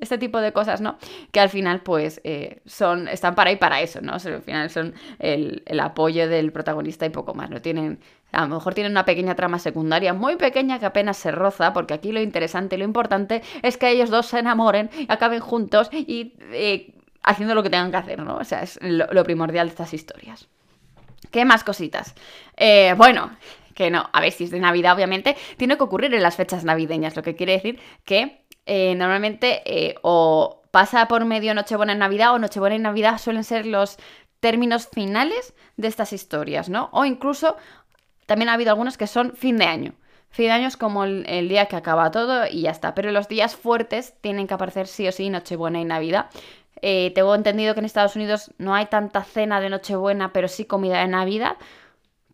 Este 0.01 0.17
tipo 0.17 0.41
de 0.41 0.51
cosas, 0.51 0.81
¿no? 0.81 0.97
Que 1.31 1.39
al 1.39 1.49
final, 1.49 1.81
pues, 1.81 2.21
son, 2.65 3.07
están 3.07 3.35
para 3.35 3.51
ahí 3.51 3.57
para 3.57 3.81
eso, 3.81 4.01
¿no? 4.01 4.13
Al 4.13 4.41
final 4.41 4.71
son 4.71 4.95
el, 5.19 5.61
el, 5.67 5.79
apoyo 5.79 6.27
del 6.27 6.51
protagonista 6.51 7.05
y 7.05 7.11
poco 7.11 7.35
más. 7.35 7.51
No 7.51 7.61
tienen, 7.61 7.99
a 8.31 8.41
lo 8.41 8.55
mejor 8.55 8.73
tienen 8.73 8.93
una 8.93 9.05
pequeña 9.05 9.35
trama 9.35 9.59
secundaria, 9.59 10.13
muy 10.13 10.35
pequeña 10.35 10.79
que 10.79 10.85
apenas 10.85 11.17
se 11.17 11.31
roza, 11.31 11.73
porque 11.73 11.93
aquí 11.93 12.11
lo 12.11 12.21
interesante 12.21 12.75
y 12.75 12.79
lo 12.79 12.85
importante 12.85 13.41
es 13.61 13.77
que 13.77 13.89
ellos 13.89 14.09
dos 14.09 14.27
se 14.27 14.39
enamoren, 14.39 14.89
acaben 15.07 15.39
juntos 15.39 15.89
y 15.91 16.33
haciendo 17.23 17.55
lo 17.55 17.63
que 17.63 17.69
tengan 17.69 17.91
que 17.91 17.97
hacer, 17.97 18.19
¿no? 18.21 18.37
O 18.37 18.43
sea, 18.43 18.63
es 18.63 18.79
lo, 18.81 19.23
primordial 19.23 19.67
de 19.67 19.71
estas 19.71 19.93
historias. 19.93 20.47
¿Qué 21.29 21.45
más 21.45 21.63
cositas? 21.63 22.15
Eh, 22.57 22.93
bueno, 22.97 23.31
que 23.75 23.89
no, 23.89 24.09
a 24.11 24.21
ver 24.21 24.31
si 24.31 24.45
es 24.45 24.51
de 24.51 24.59
Navidad, 24.59 24.95
obviamente, 24.95 25.37
tiene 25.57 25.77
que 25.77 25.83
ocurrir 25.83 26.13
en 26.13 26.23
las 26.23 26.35
fechas 26.35 26.63
navideñas, 26.63 27.15
lo 27.15 27.23
que 27.23 27.35
quiere 27.35 27.53
decir 27.53 27.79
que 28.05 28.43
eh, 28.65 28.95
normalmente 28.95 29.61
eh, 29.65 29.95
o 30.01 30.61
pasa 30.71 31.07
por 31.07 31.25
medio 31.25 31.53
Nochebuena 31.53 31.93
en 31.93 31.99
Navidad 31.99 32.33
o 32.33 32.39
Nochebuena 32.39 32.75
en 32.75 32.83
Navidad 32.83 33.17
suelen 33.17 33.43
ser 33.43 33.65
los 33.65 33.97
términos 34.39 34.87
finales 34.91 35.53
de 35.77 35.87
estas 35.87 36.13
historias, 36.13 36.69
¿no? 36.69 36.89
O 36.91 37.05
incluso 37.05 37.57
también 38.25 38.49
ha 38.49 38.53
habido 38.53 38.71
algunos 38.71 38.97
que 38.97 39.07
son 39.07 39.33
fin 39.35 39.57
de 39.57 39.65
año. 39.65 39.93
Fin 40.29 40.45
de 40.45 40.51
año 40.51 40.67
es 40.67 40.77
como 40.77 41.03
el, 41.03 41.49
día 41.49 41.65
que 41.65 41.75
acaba 41.75 42.09
todo 42.11 42.45
y 42.49 42.61
ya 42.61 42.71
está. 42.71 42.95
Pero 42.95 43.11
los 43.11 43.27
días 43.27 43.55
fuertes 43.55 44.13
tienen 44.21 44.47
que 44.47 44.53
aparecer 44.53 44.87
sí 44.87 45.07
o 45.07 45.11
sí 45.11 45.29
Nochebuena 45.29 45.79
y 45.79 45.85
Navidad. 45.85 46.27
Eh, 46.81 47.11
tengo 47.13 47.35
entendido 47.35 47.73
que 47.73 47.81
en 47.81 47.85
Estados 47.85 48.15
Unidos 48.15 48.51
no 48.57 48.73
hay 48.73 48.85
tanta 48.85 49.23
cena 49.23 49.59
de 49.59 49.69
Nochebuena, 49.69 50.31
pero 50.31 50.47
sí 50.47 50.65
comida 50.65 50.99
de 51.01 51.07
Navidad. 51.07 51.57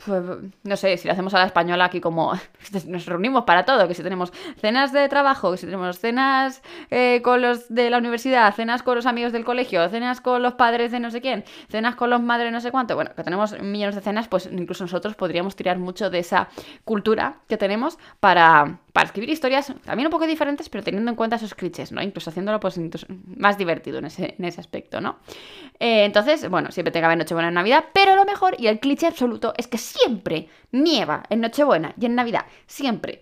Pues, 0.06 0.24
no 0.64 0.78
sé, 0.78 0.98
si 0.98 1.08
lo 1.08 1.14
hacemos 1.14 1.34
a 1.34 1.40
la 1.40 1.46
española 1.46 1.86
aquí 1.86 2.00
como 2.00 2.34
nos 2.88 3.06
reunimos 3.06 3.44
para 3.46 3.66
todo, 3.66 3.88
que 3.88 3.94
si 3.94 4.04
tenemos 4.04 4.32
cenas 4.58 4.94
de 4.94 5.08
trabajo, 5.10 5.52
que 5.52 5.58
si 5.58 5.66
tenemos 5.66 6.00
cenas 6.00 6.62
eh, 6.92 7.22
con 7.24 7.42
los 7.42 7.74
de 7.74 7.90
la 7.90 7.98
universidad, 7.98 8.54
cenas 8.54 8.84
con 8.84 8.96
los 8.96 9.06
amigos 9.06 9.32
del 9.32 9.44
colegio, 9.44 9.88
cenas 9.90 10.22
con 10.22 10.44
los 10.44 10.54
padres 10.54 10.92
de 10.92 11.00
no 11.00 11.10
sé 11.10 11.22
quién, 11.22 11.46
cenas 11.70 11.96
con 11.96 12.10
los 12.10 12.22
madres 12.22 12.52
no 12.52 12.62
sé 12.62 12.72
cuánto, 12.72 12.96
bueno, 12.96 13.12
que 13.16 13.24
tenemos 13.24 13.60
millones 13.60 13.96
de 13.96 14.02
cenas, 14.02 14.28
pues 14.28 14.50
incluso 14.52 14.84
nosotros 14.84 15.16
podríamos 15.16 15.56
tirar 15.56 15.80
mucho 15.80 16.10
de 16.10 16.20
esa 16.20 16.50
cultura 16.84 17.38
que 17.48 17.58
tenemos 17.58 17.98
para, 18.20 18.80
para 18.98 19.06
escribir 19.06 19.30
historias 19.30 19.72
también 19.86 20.08
un 20.08 20.12
poco 20.12 20.26
diferentes, 20.26 20.70
pero 20.70 20.84
teniendo 20.84 21.12
en 21.12 21.16
cuenta 21.16 21.36
esos 21.36 21.54
clichés, 21.54 21.92
¿no? 21.92 22.02
Incluso 22.02 22.32
haciéndolo 22.32 22.60
pues 22.60 22.80
más 23.28 23.56
divertido 23.56 24.00
en 24.00 24.06
ese, 24.06 24.34
en 24.40 24.44
ese 24.44 24.60
aspecto, 24.60 25.00
¿no? 25.02 25.20
Eh, 25.80 26.04
entonces, 26.04 26.50
bueno, 26.50 26.72
siempre 26.72 26.92
tenga 26.92 27.04
que 27.04 27.06
haber 27.06 27.20
Nochebuena 27.20 27.50
en 27.50 27.54
Navidad, 27.54 27.86
pero 27.94 28.16
lo 28.16 28.26
mejor 28.26 28.56
y 28.58 28.66
el 28.66 28.80
cliché 28.80 29.06
absoluto 29.06 29.54
es 29.56 29.68
que 29.68 29.78
siempre 29.78 30.50
nieva 30.72 31.22
en 31.30 31.42
Nochebuena 31.42 31.94
y 32.02 32.08
en 32.08 32.16
Navidad, 32.16 32.48
siempre. 32.66 33.22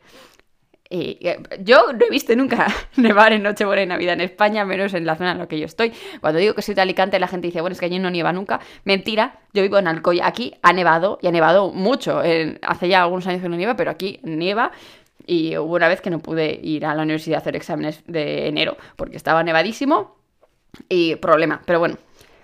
Eh, 0.89 1.43
yo 1.59 1.91
no 1.91 2.05
he 2.05 2.09
visto 2.09 2.33
nunca 2.37 2.67
nevar 2.95 3.33
en 3.33 3.43
Nochebuena 3.43 3.83
y 3.83 3.85
Navidad 3.85 4.13
en 4.13 4.21
España, 4.21 4.63
menos 4.63 4.93
en 4.93 5.05
la 5.05 5.17
zona 5.17 5.33
en 5.33 5.39
la 5.39 5.47
que 5.49 5.59
yo 5.59 5.65
estoy. 5.65 5.91
Cuando 6.21 6.39
digo 6.39 6.53
que 6.53 6.61
soy 6.61 6.75
de 6.75 6.83
Alicante, 6.83 7.19
la 7.19 7.27
gente 7.27 7.47
dice, 7.47 7.59
bueno, 7.59 7.73
es 7.73 7.81
que 7.81 7.87
allí 7.87 7.99
no 7.99 8.09
nieva 8.09 8.31
nunca. 8.31 8.61
Mentira, 8.85 9.41
yo 9.51 9.61
vivo 9.61 9.77
en 9.77 9.89
Alcoy. 9.89 10.21
Aquí 10.23 10.53
ha 10.61 10.71
nevado 10.71 11.19
y 11.21 11.27
ha 11.27 11.31
nevado 11.31 11.73
mucho. 11.73 12.21
hace 12.61 12.87
ya 12.87 13.03
algunos 13.03 13.27
años 13.27 13.41
que 13.41 13.49
no 13.49 13.57
nieva, 13.57 13.75
pero 13.75 13.91
aquí 13.91 14.21
nieva. 14.23 14.71
Y 15.25 15.57
hubo 15.57 15.75
una 15.75 15.87
vez 15.87 16.01
que 16.01 16.09
no 16.09 16.19
pude 16.19 16.59
ir 16.61 16.85
a 16.85 16.93
la 16.93 17.03
universidad 17.03 17.37
a 17.37 17.41
hacer 17.41 17.55
exámenes 17.55 18.03
de 18.07 18.47
enero 18.47 18.77
porque 18.95 19.17
estaba 19.17 19.43
nevadísimo 19.43 20.17
y 20.89 21.15
problema. 21.15 21.61
Pero 21.65 21.79
bueno, 21.79 21.97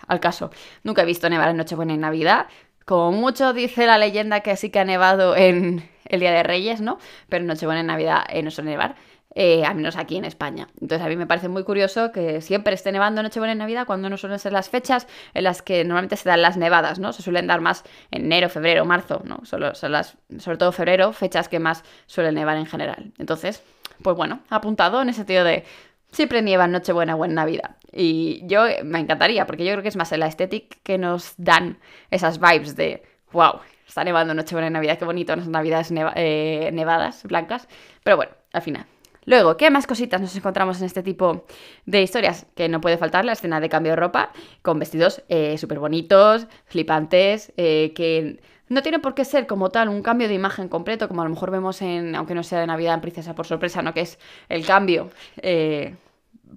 al 0.07 0.19
caso, 0.19 0.51
nunca 0.83 1.03
he 1.03 1.05
visto 1.05 1.29
nevar 1.29 1.49
en 1.49 1.57
Nochebuena 1.57 1.93
y 1.93 1.97
Navidad. 1.97 2.47
Como 2.85 3.11
mucho 3.11 3.53
dice 3.53 3.85
la 3.85 3.97
leyenda 3.97 4.41
que 4.41 4.55
sí 4.55 4.69
que 4.69 4.79
ha 4.79 4.85
nevado 4.85 5.35
en 5.35 5.87
el 6.05 6.19
Día 6.19 6.31
de 6.31 6.43
Reyes, 6.43 6.81
¿no? 6.81 6.97
Pero 7.29 7.41
en 7.41 7.47
Nochebuena 7.47 7.81
y 7.81 7.85
Navidad 7.85 8.23
eh, 8.29 8.43
no 8.43 8.51
suele 8.51 8.71
nevar. 8.71 8.95
Eh, 9.33 9.63
al 9.63 9.75
menos 9.75 9.95
aquí 9.95 10.17
en 10.17 10.25
España. 10.25 10.67
Entonces 10.81 11.05
a 11.05 11.09
mí 11.09 11.15
me 11.15 11.25
parece 11.25 11.47
muy 11.47 11.63
curioso 11.63 12.11
que 12.11 12.41
siempre 12.41 12.73
esté 12.73 12.91
nevando 12.91 13.23
Nochebuena 13.23 13.53
y 13.53 13.57
Navidad 13.57 13.85
cuando 13.87 14.09
no 14.09 14.17
suelen 14.17 14.39
ser 14.39 14.51
las 14.51 14.69
fechas 14.69 15.07
en 15.33 15.45
las 15.45 15.61
que 15.61 15.85
normalmente 15.85 16.17
se 16.17 16.27
dan 16.27 16.41
las 16.41 16.57
nevadas, 16.57 16.99
¿no? 16.99 17.13
Se 17.13 17.21
suelen 17.21 17.47
dar 17.47 17.61
más 17.61 17.85
en 18.11 18.25
enero, 18.25 18.49
febrero, 18.49 18.83
marzo, 18.83 19.21
¿no? 19.23 19.39
Solo, 19.43 19.73
son 19.73 19.93
las, 19.93 20.17
sobre 20.39 20.57
todo 20.57 20.73
febrero, 20.73 21.13
fechas 21.13 21.47
que 21.47 21.59
más 21.59 21.85
suelen 22.07 22.35
nevar 22.35 22.57
en 22.57 22.65
general. 22.65 23.13
Entonces, 23.19 23.63
pues 24.03 24.17
bueno, 24.17 24.41
apuntado 24.49 25.01
en 25.01 25.09
ese 25.09 25.17
sentido 25.17 25.45
de 25.45 25.63
siempre 26.11 26.41
nieva 26.41 26.65
en 26.65 26.71
Nochebuena 26.71 27.15
o 27.15 27.23
en 27.23 27.33
Navidad. 27.33 27.77
Y 27.93 28.45
yo 28.47 28.65
me 28.83 28.99
encantaría, 28.99 29.45
porque 29.45 29.63
yo 29.63 29.71
creo 29.71 29.81
que 29.81 29.89
es 29.89 29.95
más 29.95 30.11
en 30.11 30.19
la 30.19 30.27
estética 30.27 30.75
que 30.83 30.97
nos 30.97 31.35
dan 31.37 31.77
esas 32.09 32.39
vibes 32.39 32.75
de, 32.75 33.03
wow, 33.31 33.61
está 33.87 34.03
nevando 34.03 34.33
Nochebuena 34.33 34.67
y 34.67 34.71
Navidad, 34.71 34.97
qué 34.97 35.05
bonito, 35.05 35.33
unas 35.33 35.47
navidades 35.47 35.89
eh, 36.15 36.69
nevadas, 36.73 37.23
blancas. 37.23 37.69
Pero 38.03 38.17
bueno, 38.17 38.33
al 38.53 38.61
final, 38.61 38.85
Luego, 39.25 39.55
¿qué 39.55 39.69
más 39.69 39.85
cositas 39.85 40.19
nos 40.19 40.35
encontramos 40.35 40.79
en 40.79 40.85
este 40.85 41.03
tipo 41.03 41.45
de 41.85 42.01
historias? 42.01 42.47
Que 42.55 42.69
no 42.69 42.81
puede 42.81 42.97
faltar 42.97 43.23
la 43.23 43.33
escena 43.33 43.59
de 43.59 43.69
cambio 43.69 43.91
de 43.91 43.95
ropa 43.97 44.31
con 44.61 44.79
vestidos 44.79 45.23
eh, 45.29 45.57
súper 45.57 45.79
bonitos, 45.79 46.47
flipantes, 46.65 47.53
eh, 47.57 47.93
que 47.95 48.39
no 48.67 48.81
tiene 48.81 48.99
por 48.99 49.13
qué 49.13 49.25
ser 49.25 49.47
como 49.47 49.69
tal 49.69 49.89
un 49.89 50.01
cambio 50.01 50.27
de 50.27 50.33
imagen 50.33 50.69
completo, 50.69 51.07
como 51.07 51.21
a 51.21 51.25
lo 51.25 51.29
mejor 51.29 51.51
vemos 51.51 51.81
en, 51.81 52.15
aunque 52.15 52.33
no 52.33 52.41
sea 52.41 52.61
de 52.61 52.67
Navidad, 52.67 52.95
en 52.95 53.01
Princesa 53.01 53.35
por 53.35 53.45
sorpresa, 53.45 53.81
¿no? 53.81 53.93
Que 53.93 54.01
es 54.01 54.17
el 54.49 54.65
cambio 54.65 55.11
eh, 55.41 55.95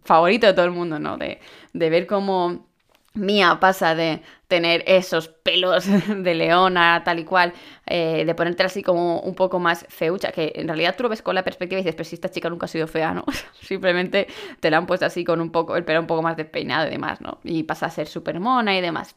favorito 0.04 0.46
de 0.46 0.54
todo 0.54 0.64
el 0.64 0.70
mundo, 0.70 0.98
¿no? 0.98 1.18
De, 1.18 1.40
de 1.72 1.90
ver 1.90 2.06
cómo 2.06 2.66
Mía 3.14 3.58
pasa 3.60 3.94
de 3.94 4.22
tener 4.48 4.82
esos 4.88 5.28
pelos 5.28 5.86
de 6.08 6.34
leona, 6.34 7.02
tal 7.04 7.20
y 7.20 7.24
cual, 7.24 7.52
eh, 7.86 8.24
de 8.24 8.34
ponerte 8.34 8.64
así 8.64 8.82
como 8.82 9.20
un 9.20 9.36
poco 9.36 9.60
más 9.60 9.86
feucha, 9.88 10.32
que 10.32 10.52
en 10.56 10.66
realidad 10.66 10.96
tú 10.96 11.04
lo 11.04 11.08
ves 11.08 11.22
con 11.22 11.36
la 11.36 11.44
perspectiva 11.44 11.78
y 11.78 11.82
dices, 11.82 11.94
pero 11.94 12.08
si 12.08 12.16
esta 12.16 12.28
chica 12.28 12.50
nunca 12.50 12.66
ha 12.66 12.68
sido 12.68 12.88
fea, 12.88 13.14
¿no? 13.14 13.24
Simplemente 13.60 14.26
te 14.58 14.70
la 14.70 14.78
han 14.78 14.86
puesto 14.86 15.06
así 15.06 15.22
con 15.22 15.40
un 15.40 15.50
poco, 15.50 15.76
el 15.76 15.84
pelo 15.84 16.00
un 16.00 16.08
poco 16.08 16.22
más 16.22 16.36
despeinado 16.36 16.88
y 16.88 16.90
demás, 16.90 17.20
¿no? 17.20 17.38
Y 17.44 17.62
pasa 17.62 17.86
a 17.86 17.90
ser 17.90 18.08
súper 18.08 18.40
mona 18.40 18.76
y 18.76 18.80
demás 18.80 19.14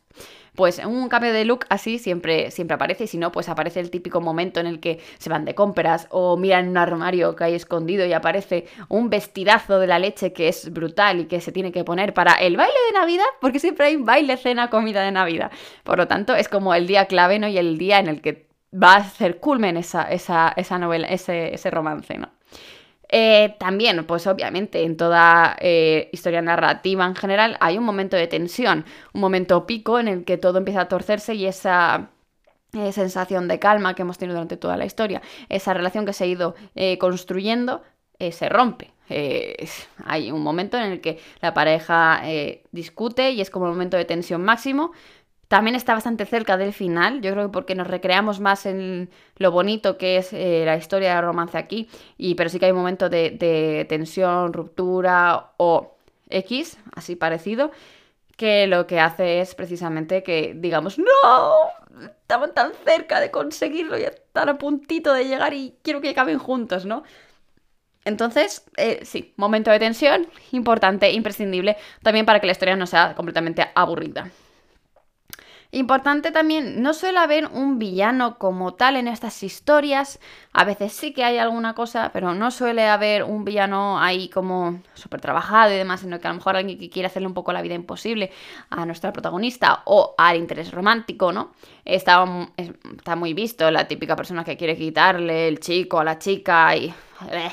pues 0.57 0.81
un 0.83 1.07
cambio 1.07 1.31
de 1.31 1.45
look 1.45 1.65
así 1.69 1.99
siempre, 1.99 2.49
siempre 2.49 2.73
aparece 2.73 3.03
y 3.03 3.07
si 3.07 3.19
no, 3.19 3.31
pues 3.31 3.47
aparece 3.47 3.79
el 3.79 3.91
típico 3.91 4.21
momento 4.21 4.59
en 4.59 4.65
el 4.65 4.79
que 4.79 4.99
se 5.19 5.29
van 5.29 5.45
de 5.45 5.53
compras 5.53 6.07
o 6.09 6.35
miran 6.35 6.67
un 6.69 6.77
armario 6.77 7.35
que 7.35 7.43
hay 7.43 7.53
escondido 7.53 8.07
y 8.07 8.13
aparece 8.13 8.65
un 8.89 9.11
vestidazo 9.11 9.77
de 9.77 9.85
la 9.85 9.99
leche 9.99 10.33
que 10.33 10.47
es 10.47 10.73
brutal 10.73 11.19
y 11.19 11.25
que 11.25 11.41
se 11.41 11.51
tiene 11.51 11.71
que 11.71 11.83
poner 11.83 12.15
para 12.15 12.33
el 12.33 12.57
baile 12.57 12.73
de 12.87 12.99
Navidad, 12.99 13.27
porque 13.39 13.59
siempre 13.59 13.85
hay 13.85 13.97
baile, 13.97 14.35
cena, 14.35 14.71
comida 14.71 15.03
de 15.03 15.11
Navidad. 15.11 15.51
Por 15.83 15.99
lo 15.99 16.07
tanto, 16.07 16.35
es 16.35 16.49
como 16.49 16.73
el 16.73 16.87
día 16.87 17.05
clave, 17.05 17.37
¿no? 17.37 17.47
Y 17.47 17.59
el 17.59 17.77
día 17.77 17.99
en 17.99 18.07
el 18.07 18.21
que 18.21 18.47
va 18.73 18.93
a 18.93 18.97
hacer 18.97 19.39
culmen 19.39 19.77
esa, 19.77 20.11
esa, 20.11 20.53
esa 20.57 20.79
novela, 20.79 21.07
ese, 21.07 21.53
ese 21.53 21.69
romance, 21.69 22.17
¿no? 22.17 22.29
Eh, 23.09 23.55
también, 23.59 24.05
pues 24.05 24.27
obviamente, 24.27 24.83
en 24.83 24.97
toda 24.97 25.55
eh, 25.59 26.09
historia 26.11 26.41
narrativa 26.41 27.05
en 27.05 27.15
general 27.15 27.57
hay 27.59 27.77
un 27.77 27.85
momento 27.85 28.17
de 28.17 28.27
tensión, 28.27 28.85
un 29.13 29.21
momento 29.21 29.65
pico 29.65 29.99
en 29.99 30.07
el 30.07 30.25
que 30.25 30.37
todo 30.37 30.57
empieza 30.57 30.81
a 30.81 30.87
torcerse 30.87 31.33
y 31.35 31.45
esa 31.45 32.09
eh, 32.73 32.91
sensación 32.91 33.47
de 33.47 33.59
calma 33.59 33.95
que 33.95 34.01
hemos 34.01 34.17
tenido 34.17 34.35
durante 34.35 34.57
toda 34.57 34.75
la 34.75 34.85
historia, 34.85 35.21
esa 35.47 35.73
relación 35.73 36.05
que 36.05 36.13
se 36.13 36.25
ha 36.25 36.27
ido 36.27 36.55
construyendo, 36.99 37.81
se 38.19 38.49
rompe. 38.49 38.91
hay 40.05 40.31
un 40.31 40.41
momento 40.41 40.77
en 40.77 40.83
el 40.91 41.01
que 41.01 41.19
la 41.39 41.53
pareja 41.53 42.21
discute 42.71 43.31
y 43.31 43.41
es 43.41 43.49
como 43.49 43.65
un 43.65 43.71
momento 43.71 43.95
de 43.95 44.05
tensión 44.05 44.43
máximo 44.43 44.91
también 45.47 45.75
está 45.75 45.93
bastante 45.93 46.25
cerca 46.25 46.57
del 46.57 46.73
final, 46.73 47.21
yo 47.21 47.31
creo 47.31 47.47
que 47.47 47.53
porque 47.53 47.75
nos 47.75 47.87
recreamos 47.87 48.39
más 48.39 48.65
en 48.65 49.09
lo 49.37 49.51
bonito 49.51 49.97
que 49.97 50.17
es 50.17 50.33
eh, 50.33 50.63
la 50.65 50.75
historia 50.77 51.15
de 51.15 51.21
romance 51.21 51.57
aquí, 51.57 51.89
y, 52.17 52.35
pero 52.35 52.49
sí 52.49 52.59
que 52.59 52.65
hay 52.65 52.71
un 52.71 52.79
momento 52.79 53.09
de, 53.09 53.85
tensión, 53.87 54.53
ruptura 54.53 55.51
o 55.57 55.95
X, 56.29 56.77
así 56.95 57.15
parecido, 57.15 57.71
que 58.35 58.67
lo 58.67 58.87
que 58.87 58.99
hace 58.99 59.39
es 59.39 59.55
precisamente 59.55 60.21
que 60.21 60.53
digamos, 60.55 60.99
no, 60.99 61.05
estaban 62.05 62.53
tan 62.53 62.73
cerca 62.85 63.19
de 63.19 63.31
conseguirlo 63.31 63.97
y 63.97 64.03
están 64.03 64.49
a 64.49 64.57
puntito 64.57 65.13
de 65.13 65.25
llegar 65.25 65.53
y 65.53 65.75
quiero 65.81 66.01
que 66.01 66.09
acaben 66.09 66.39
juntos, 66.39 66.85
¿no? 66.85 67.03
Entonces, 68.05 68.63
eh, 68.77 69.01
sí, 69.03 69.33
momento 69.37 69.71
de 69.71 69.79
tensión, 69.79 70.27
importante, 70.51 71.11
imprescindible, 71.11 71.77
también 72.03 72.25
para 72.25 72.39
que 72.39 72.47
la 72.47 72.53
historia 72.53 72.75
no 72.75 72.85
sea 72.85 73.15
completamente 73.15 73.65
aburrida. 73.75 74.29
Importante 75.71 76.31
también, 76.31 76.81
no 76.81 76.93
suele 76.93 77.19
haber 77.19 77.47
un 77.47 77.77
villano 77.77 78.37
como 78.37 78.75
tal 78.75 78.95
en 78.95 79.07
estas 79.07 79.43
historias. 79.43 80.19
A 80.53 80.63
veces 80.63 80.93
sí 80.93 81.13
que 81.13 81.25
hay 81.25 81.37
alguna 81.37 81.73
cosa, 81.73 82.11
pero 82.13 82.33
no 82.33 82.51
suele 82.51 82.87
haber 82.87 83.23
un 83.23 83.43
villano 83.43 83.99
ahí 83.99 84.29
como 84.29 84.79
súper 84.93 85.19
trabajado 85.19 85.73
y 85.73 85.77
demás, 85.77 85.99
sino 86.01 86.19
que 86.19 86.27
a 86.27 86.31
lo 86.31 86.37
mejor 86.37 86.55
alguien 86.55 86.79
que 86.79 86.89
quiere 86.89 87.07
hacerle 87.07 87.27
un 87.27 87.33
poco 87.33 87.51
la 87.51 87.61
vida 87.61 87.75
imposible 87.75 88.31
a 88.69 88.85
nuestra 88.85 89.11
protagonista 89.11 89.81
o 89.85 90.15
al 90.17 90.37
interés 90.37 90.71
romántico, 90.71 91.33
¿no? 91.33 91.51
Está, 91.83 92.25
está 92.55 93.17
muy 93.17 93.33
visto 93.33 93.69
la 93.69 93.87
típica 93.89 94.15
persona 94.15 94.45
que 94.45 94.55
quiere 94.55 94.77
quitarle 94.77 95.49
el 95.49 95.59
chico 95.59 95.99
a 95.99 96.03
la 96.05 96.17
chica 96.17 96.75
y... 96.77 96.93
Eh, 97.31 97.51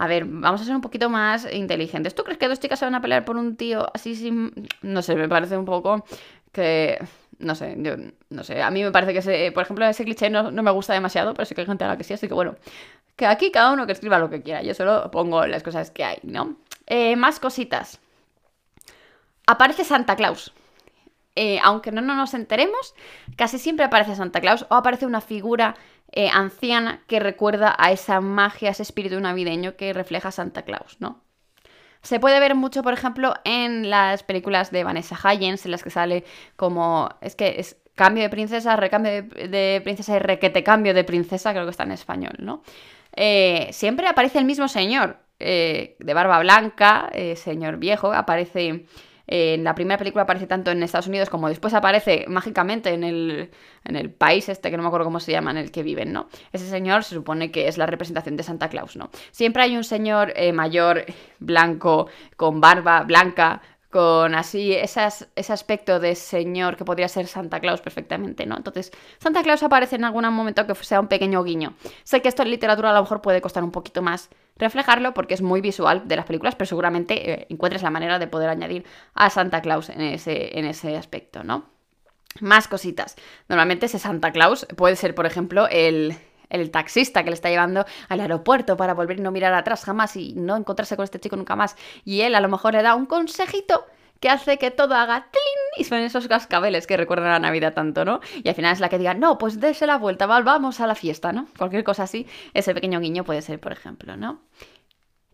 a 0.00 0.06
ver, 0.06 0.26
vamos 0.26 0.60
a 0.60 0.64
ser 0.64 0.76
un 0.76 0.80
poquito 0.80 1.10
más 1.10 1.52
inteligentes. 1.52 2.14
¿Tú 2.14 2.22
crees 2.22 2.38
que 2.38 2.46
dos 2.46 2.60
chicas 2.60 2.78
se 2.78 2.84
van 2.84 2.94
a 2.94 3.00
pelear 3.00 3.24
por 3.24 3.36
un 3.36 3.56
tío 3.56 3.88
así 3.92 4.14
sin... 4.14 4.52
No 4.80 5.02
sé, 5.02 5.16
me 5.16 5.28
parece 5.28 5.56
un 5.58 5.64
poco 5.64 6.04
que 6.52 6.98
no 7.38 7.54
sé, 7.54 7.76
yo 7.78 7.94
no 8.30 8.44
sé, 8.44 8.62
a 8.62 8.70
mí 8.70 8.82
me 8.82 8.90
parece 8.90 9.12
que, 9.12 9.20
ese, 9.20 9.52
por 9.52 9.62
ejemplo, 9.62 9.86
ese 9.86 10.04
cliché 10.04 10.28
no, 10.30 10.50
me 10.50 10.70
gusta 10.70 10.92
demasiado, 10.92 11.34
pero 11.34 11.46
sí 11.46 11.54
que 11.54 11.62
hay 11.62 11.66
gente 11.66 11.84
a 11.84 11.88
la 11.88 11.96
que 11.96 12.04
sí, 12.04 12.14
así 12.14 12.28
que 12.28 12.34
bueno, 12.34 12.56
que 13.16 13.26
aquí 13.26 13.50
cada 13.50 13.72
uno 13.72 13.86
que 13.86 13.92
escriba 13.92 14.18
lo 14.18 14.30
que 14.30 14.42
quiera, 14.42 14.62
yo 14.62 14.74
solo 14.74 15.10
pongo 15.10 15.46
las 15.46 15.62
cosas 15.62 15.90
que 15.90 16.04
hay, 16.04 16.18
¿no? 16.22 16.56
Eh, 16.86 17.16
más 17.16 17.40
cositas. 17.40 18.00
Aparece 19.46 19.84
Santa 19.84 20.16
Claus. 20.16 20.52
Eh, 21.34 21.60
aunque 21.62 21.92
no, 21.92 22.00
nos 22.00 22.34
enteremos, 22.34 22.94
casi 23.36 23.58
siempre 23.58 23.84
aparece 23.84 24.16
Santa 24.16 24.40
Claus 24.40 24.66
o 24.70 24.74
aparece 24.74 25.06
una 25.06 25.20
figura 25.20 25.76
eh, 26.10 26.30
anciana 26.32 27.02
que 27.06 27.20
recuerda 27.20 27.74
a 27.78 27.92
esa 27.92 28.20
magia, 28.20 28.70
ese 28.70 28.82
espíritu 28.82 29.20
navideño 29.20 29.76
que 29.76 29.92
refleja 29.92 30.32
Santa 30.32 30.62
Claus, 30.62 30.96
¿no? 30.98 31.22
Se 32.02 32.20
puede 32.20 32.40
ver 32.40 32.54
mucho, 32.54 32.82
por 32.82 32.92
ejemplo, 32.92 33.34
en 33.44 33.90
las 33.90 34.22
películas 34.22 34.70
de 34.70 34.84
Vanessa 34.84 35.16
Hudgens, 35.16 35.64
en 35.64 35.72
las 35.72 35.82
que 35.82 35.90
sale 35.90 36.24
como. 36.56 37.08
Es 37.20 37.34
que 37.34 37.56
es 37.58 37.76
cambio 37.94 38.22
de 38.22 38.30
princesa, 38.30 38.76
recambio 38.76 39.24
de, 39.24 39.80
princesa 39.82 40.16
y 40.16 40.18
requete 40.20 40.62
cambio 40.62 40.94
de 40.94 41.04
princesa, 41.04 41.52
creo 41.52 41.64
que 41.64 41.72
está 41.72 41.82
en 41.82 41.92
español, 41.92 42.34
¿no? 42.38 42.62
Eh, 43.14 43.68
siempre 43.72 44.06
aparece 44.06 44.38
el 44.38 44.44
mismo 44.44 44.68
señor, 44.68 45.18
eh, 45.40 45.96
de 45.98 46.14
barba 46.14 46.38
blanca, 46.38 47.10
eh, 47.12 47.34
señor 47.36 47.78
viejo, 47.78 48.12
aparece 48.12 48.86
en 49.30 49.62
la 49.62 49.74
primera 49.74 49.98
película 49.98 50.22
aparece 50.22 50.46
tanto 50.46 50.70
en 50.70 50.82
Estados 50.82 51.06
Unidos 51.06 51.28
como 51.28 51.48
después 51.48 51.74
aparece 51.74 52.24
mágicamente 52.28 52.94
en 52.94 53.04
el, 53.04 53.50
en 53.84 53.96
el 53.96 54.10
país 54.10 54.48
este, 54.48 54.70
que 54.70 54.76
no 54.78 54.82
me 54.82 54.88
acuerdo 54.88 55.04
cómo 55.04 55.20
se 55.20 55.32
llama, 55.32 55.50
en 55.50 55.58
el 55.58 55.70
que 55.70 55.82
viven, 55.82 56.12
¿no? 56.12 56.28
Ese 56.50 56.66
señor 56.66 57.04
se 57.04 57.14
supone 57.14 57.50
que 57.50 57.68
es 57.68 57.76
la 57.76 57.84
representación 57.84 58.38
de 58.38 58.42
Santa 58.42 58.70
Claus, 58.70 58.96
¿no? 58.96 59.10
Siempre 59.30 59.62
hay 59.62 59.76
un 59.76 59.84
señor 59.84 60.32
eh, 60.34 60.52
mayor, 60.52 61.04
blanco, 61.38 62.08
con 62.36 62.62
barba 62.62 63.02
blanca, 63.02 63.60
con 63.90 64.34
así 64.34 64.74
ese 64.74 65.52
aspecto 65.52 65.98
de 65.98 66.14
señor 66.14 66.76
que 66.76 66.84
podría 66.84 67.08
ser 67.08 67.26
Santa 67.26 67.58
Claus 67.60 67.80
perfectamente, 67.80 68.44
¿no? 68.44 68.56
Entonces, 68.56 68.92
Santa 69.18 69.42
Claus 69.42 69.62
aparece 69.62 69.96
en 69.96 70.04
algún 70.04 70.28
momento 70.34 70.66
que 70.66 70.74
sea 70.74 71.00
un 71.00 71.08
pequeño 71.08 71.42
guiño. 71.42 71.74
Sé 72.04 72.20
que 72.20 72.28
esto 72.28 72.42
en 72.42 72.50
literatura 72.50 72.90
a 72.90 72.94
lo 72.94 73.00
mejor 73.00 73.22
puede 73.22 73.40
costar 73.40 73.64
un 73.64 73.70
poquito 73.70 74.02
más 74.02 74.28
reflejarlo 74.56 75.14
porque 75.14 75.34
es 75.34 75.42
muy 75.42 75.60
visual 75.60 76.06
de 76.06 76.16
las 76.16 76.26
películas, 76.26 76.54
pero 76.54 76.66
seguramente 76.66 77.30
eh, 77.30 77.46
encuentres 77.48 77.82
la 77.82 77.90
manera 77.90 78.18
de 78.18 78.26
poder 78.26 78.50
añadir 78.50 78.84
a 79.14 79.30
Santa 79.30 79.62
Claus 79.62 79.88
en 79.88 80.02
ese, 80.02 80.58
en 80.58 80.66
ese 80.66 80.96
aspecto, 80.96 81.42
¿no? 81.42 81.64
Más 82.40 82.68
cositas. 82.68 83.16
Normalmente 83.48 83.86
ese 83.86 83.98
Santa 83.98 84.32
Claus 84.32 84.66
puede 84.76 84.96
ser, 84.96 85.14
por 85.14 85.24
ejemplo, 85.24 85.66
el, 85.68 86.14
el 86.50 86.70
taxista 86.70 87.24
que 87.24 87.30
le 87.30 87.34
está 87.34 87.50
llevando 87.50 87.84
al 88.08 88.20
aeropuerto 88.20 88.76
para 88.76 88.94
volver 88.94 89.18
y 89.18 89.22
no 89.22 89.30
mirar 89.30 89.54
atrás 89.54 89.84
jamás 89.84 90.16
y 90.16 90.34
no 90.34 90.56
encontrarse 90.56 90.96
con 90.96 91.04
este 91.04 91.20
chico 91.20 91.36
nunca 91.36 91.56
más. 91.56 91.76
Y 92.04 92.22
él 92.22 92.34
a 92.34 92.40
lo 92.40 92.48
mejor 92.48 92.74
le 92.74 92.82
da 92.82 92.94
un 92.94 93.06
consejito 93.06 93.86
que 94.20 94.28
hace 94.28 94.58
que 94.58 94.70
todo 94.70 94.94
haga 94.94 95.28
tlin 95.30 95.82
y 95.82 95.84
son 95.84 95.98
esos 95.98 96.26
cascabeles 96.26 96.86
que 96.86 96.96
recuerdan 96.96 97.28
a 97.28 97.32
la 97.34 97.38
Navidad 97.38 97.74
tanto, 97.74 98.04
¿no? 98.04 98.20
Y 98.42 98.48
al 98.48 98.54
final 98.54 98.72
es 98.72 98.80
la 98.80 98.88
que 98.88 98.98
diga, 98.98 99.14
no, 99.14 99.38
pues 99.38 99.60
dése 99.60 99.86
la 99.86 99.96
vuelta, 99.96 100.26
vamos 100.26 100.80
a 100.80 100.86
la 100.86 100.94
fiesta, 100.94 101.32
¿no? 101.32 101.46
Cualquier 101.56 101.84
cosa 101.84 102.04
así, 102.04 102.26
ese 102.54 102.74
pequeño 102.74 103.00
guiño 103.00 103.24
puede 103.24 103.42
ser, 103.42 103.60
por 103.60 103.72
ejemplo, 103.72 104.16
¿no? 104.16 104.40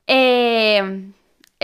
Eh, 0.06 1.12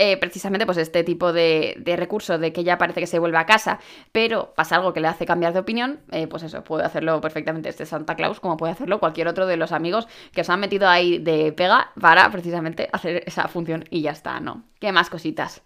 eh, 0.03 0.17
precisamente 0.17 0.65
pues 0.65 0.79
este 0.79 1.03
tipo 1.03 1.31
de, 1.31 1.79
recurso 1.95 2.39
de 2.39 2.51
que 2.51 2.63
ya 2.63 2.79
parece 2.79 3.01
que 3.01 3.05
se 3.05 3.19
vuelve 3.19 3.37
a 3.37 3.45
casa, 3.45 3.77
pero 4.11 4.51
pasa 4.55 4.77
algo 4.77 4.93
que 4.93 4.99
le 4.99 5.07
hace 5.07 5.27
cambiar 5.27 5.53
de 5.53 5.59
opinión, 5.59 5.99
eh, 6.11 6.25
pues 6.25 6.41
eso, 6.41 6.63
puede 6.63 6.83
hacerlo 6.83 7.21
perfectamente 7.21 7.69
este 7.69 7.85
Santa 7.85 8.15
Claus, 8.15 8.39
como 8.39 8.57
puede 8.57 8.73
hacerlo 8.73 8.99
cualquier 8.99 9.27
otro 9.27 9.45
de 9.45 9.57
los 9.57 9.71
amigos 9.71 10.07
que 10.33 10.41
os 10.41 10.49
han 10.49 10.59
metido 10.59 10.89
ahí 10.89 11.19
de 11.19 11.51
pega 11.51 11.91
para 12.01 12.31
precisamente 12.31 12.89
hacer 12.91 13.21
esa 13.27 13.47
función 13.47 13.85
y 13.91 14.01
ya 14.01 14.09
está, 14.09 14.39
¿no? 14.39 14.63
¿Qué 14.79 14.91
más 14.91 15.11
cositas? 15.11 15.61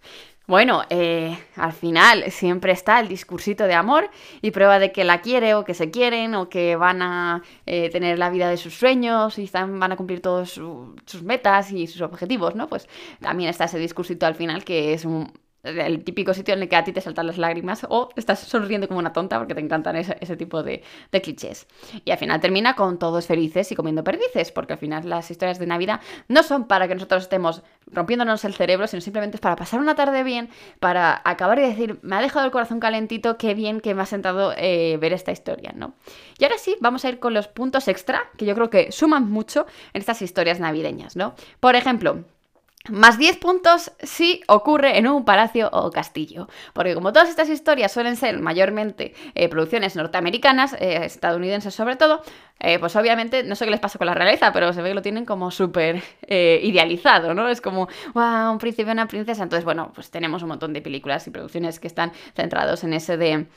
Bueno, 0.47 0.83
eh, 0.91 1.37
al 1.55 1.73
final 1.73 2.31
siempre 2.31 2.71
está 2.71 2.99
el 2.99 3.07
discursito 3.07 3.65
de 3.65 3.73
amor 3.73 4.11
y 4.43 4.51
prueba 4.51 4.77
de 4.77 4.91
que 4.91 5.03
la 5.03 5.21
quiere 5.21 5.55
o 5.55 5.65
que 5.65 5.73
se 5.73 5.89
quieren 5.89 6.35
o 6.35 6.49
que 6.49 6.75
van 6.75 7.01
a 7.01 7.41
eh, 7.65 7.89
tener 7.89 8.19
la 8.19 8.29
vida 8.29 8.47
de 8.49 8.57
sus 8.57 8.75
sueños 8.75 9.39
y 9.39 9.49
van 9.51 9.91
a 9.91 9.95
cumplir 9.95 10.21
todas 10.21 10.49
sus 10.51 11.23
metas 11.23 11.71
y 11.71 11.87
sus 11.87 12.01
objetivos, 12.01 12.53
¿no? 12.53 12.67
Pues 12.67 12.87
también 13.21 13.49
está 13.49 13.65
ese 13.65 13.79
discursito 13.79 14.27
al 14.27 14.35
final 14.35 14.63
que 14.63 14.93
es 14.93 15.03
un, 15.05 15.31
el 15.65 16.03
típico 16.03 16.33
sitio 16.33 16.53
en 16.53 16.61
el 16.61 16.69
que 16.69 16.75
a 16.75 16.83
ti 16.83 16.91
te 16.91 17.01
saltan 17.01 17.27
las 17.27 17.37
lágrimas 17.37 17.85
o 17.89 18.09
estás 18.15 18.39
sonriendo 18.39 18.87
como 18.87 18.99
una 18.99 19.13
tonta 19.13 19.37
porque 19.37 19.55
te 19.55 19.61
encantan 19.61 19.95
ese, 19.95 20.37
tipo 20.37 20.63
de, 20.63 20.83
clichés. 21.11 21.67
Y 22.03 22.11
al 22.11 22.17
final 22.17 22.39
termina 22.39 22.75
con 22.75 22.99
todos 22.99 23.25
felices 23.25 23.71
y 23.71 23.75
comiendo 23.75 24.03
perdices, 24.03 24.51
porque 24.51 24.73
al 24.73 24.79
final 24.79 25.09
las 25.09 25.31
historias 25.31 25.59
de 25.59 25.65
Navidad 25.65 26.01
no 26.27 26.43
son 26.43 26.65
para 26.65 26.87
que 26.87 26.95
nosotros 26.95 27.23
estemos 27.23 27.63
rompiéndonos 27.87 28.45
el 28.45 28.53
cerebro, 28.53 28.87
sino 28.87 29.01
simplemente 29.01 29.37
es 29.37 29.41
para 29.41 29.55
pasar 29.55 29.79
una 29.79 29.95
tarde 29.95 30.23
bien, 30.23 30.49
para 30.79 31.21
acabar 31.23 31.59
y 31.59 31.63
decir, 31.63 31.99
me 32.01 32.15
ha 32.15 32.21
dejado 32.21 32.45
el 32.45 32.51
corazón 32.51 32.79
calentito, 32.79 33.37
qué 33.37 33.53
bien 33.53 33.81
que 33.81 33.93
me 33.93 34.01
ha 34.01 34.05
sentado 34.05 34.53
eh, 34.57 34.97
ver 34.99 35.13
esta 35.13 35.31
historia, 35.31 35.73
¿no? 35.75 35.95
Y 36.37 36.43
ahora 36.43 36.57
sí, 36.57 36.75
vamos 36.79 37.05
a 37.05 37.09
ir 37.09 37.19
con 37.19 37.33
los 37.33 37.47
puntos 37.47 37.87
extra, 37.87 38.23
que 38.37 38.45
yo 38.45 38.55
creo 38.55 38.69
que 38.69 38.91
suman 38.91 39.29
mucho 39.29 39.65
en 39.93 39.99
estas 39.99 40.21
historias 40.21 40.59
navideñas, 40.59 41.15
¿no? 41.15 41.35
Por 41.59 41.75
ejemplo, 41.75 42.23
más 42.89 43.17
10 43.17 43.37
puntos 43.37 43.91
si 44.01 44.41
ocurre 44.47 44.97
en 44.97 45.07
un 45.07 45.25
palacio 45.25 45.69
o 45.71 45.91
castillo. 45.91 46.47
Porque 46.73 46.93
como 46.93 47.13
todas 47.13 47.29
estas 47.29 47.49
historias 47.49 47.91
suelen 47.91 48.15
ser 48.15 48.39
mayormente 48.39 49.13
eh, 49.33 49.49
producciones 49.49 49.95
norteamericanas, 49.95 50.73
eh, 50.73 51.05
estadounidenses 51.05 51.73
sobre 51.73 51.95
todo, 51.95 52.21
eh, 52.59 52.79
pues 52.79 52.95
obviamente, 52.95 53.43
no 53.43 53.55
sé 53.55 53.65
qué 53.65 53.71
les 53.71 53.79
pasa 53.79 53.97
con 53.97 54.07
la 54.07 54.13
realeza, 54.13 54.51
pero 54.51 54.73
se 54.73 54.81
ve 54.81 54.89
que 54.89 54.95
lo 54.95 55.01
tienen 55.01 55.25
como 55.25 55.51
súper 55.51 56.01
idealizado, 56.27 57.33
¿no? 57.33 57.47
Es 57.49 57.61
como, 57.61 57.87
wow, 58.13 58.51
un 58.51 58.57
príncipe, 58.57 58.91
una 58.91 59.07
princesa. 59.07 59.43
Entonces, 59.43 59.65
bueno, 59.65 59.91
pues 59.93 60.09
tenemos 60.09 60.41
un 60.41 60.49
montón 60.49 60.73
de 60.73 60.81
películas 60.81 61.27
y 61.27 61.31
producciones 61.31 61.79
que 61.79 61.87
están 61.87 62.11
centrados 62.33 62.83
en 62.83 62.93
ese 62.93 63.17
de 63.17 63.47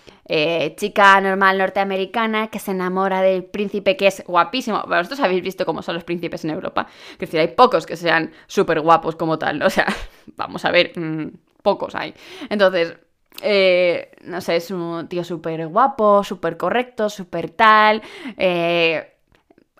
chica 0.76 1.20
normal 1.20 1.58
norteamericana 1.58 2.48
que 2.48 2.58
se 2.58 2.72
enamora 2.72 3.22
del 3.22 3.44
príncipe 3.44 3.96
que 3.96 4.08
es 4.08 4.22
guapísimo. 4.26 4.82
Vosotros 4.86 5.20
habéis 5.20 5.42
visto 5.42 5.64
cómo 5.64 5.82
son 5.82 5.94
los 5.94 6.04
príncipes 6.04 6.44
en 6.44 6.50
Europa. 6.50 6.86
Es 7.12 7.18
decir, 7.18 7.40
hay 7.40 7.48
pocos 7.48 7.86
que 7.86 7.96
sean 7.96 8.32
súper 8.46 8.80
guapos 8.80 9.16
como 9.16 9.38
tal. 9.38 9.62
O 9.62 9.70
sea, 9.70 9.86
vamos 10.36 10.64
a 10.64 10.70
ver, 10.70 10.92
mm, 10.96 11.28
pocos 11.62 11.94
hay. 11.94 12.14
Entonces, 12.48 12.96
eh, 13.42 14.10
no 14.22 14.40
sé, 14.40 14.56
es 14.56 14.70
un 14.70 15.08
tío 15.08 15.24
súper 15.24 15.66
guapo, 15.68 16.24
súper 16.24 16.56
correcto, 16.56 17.08
súper 17.08 17.50
tal. 17.50 18.02
Eh, 18.36 19.14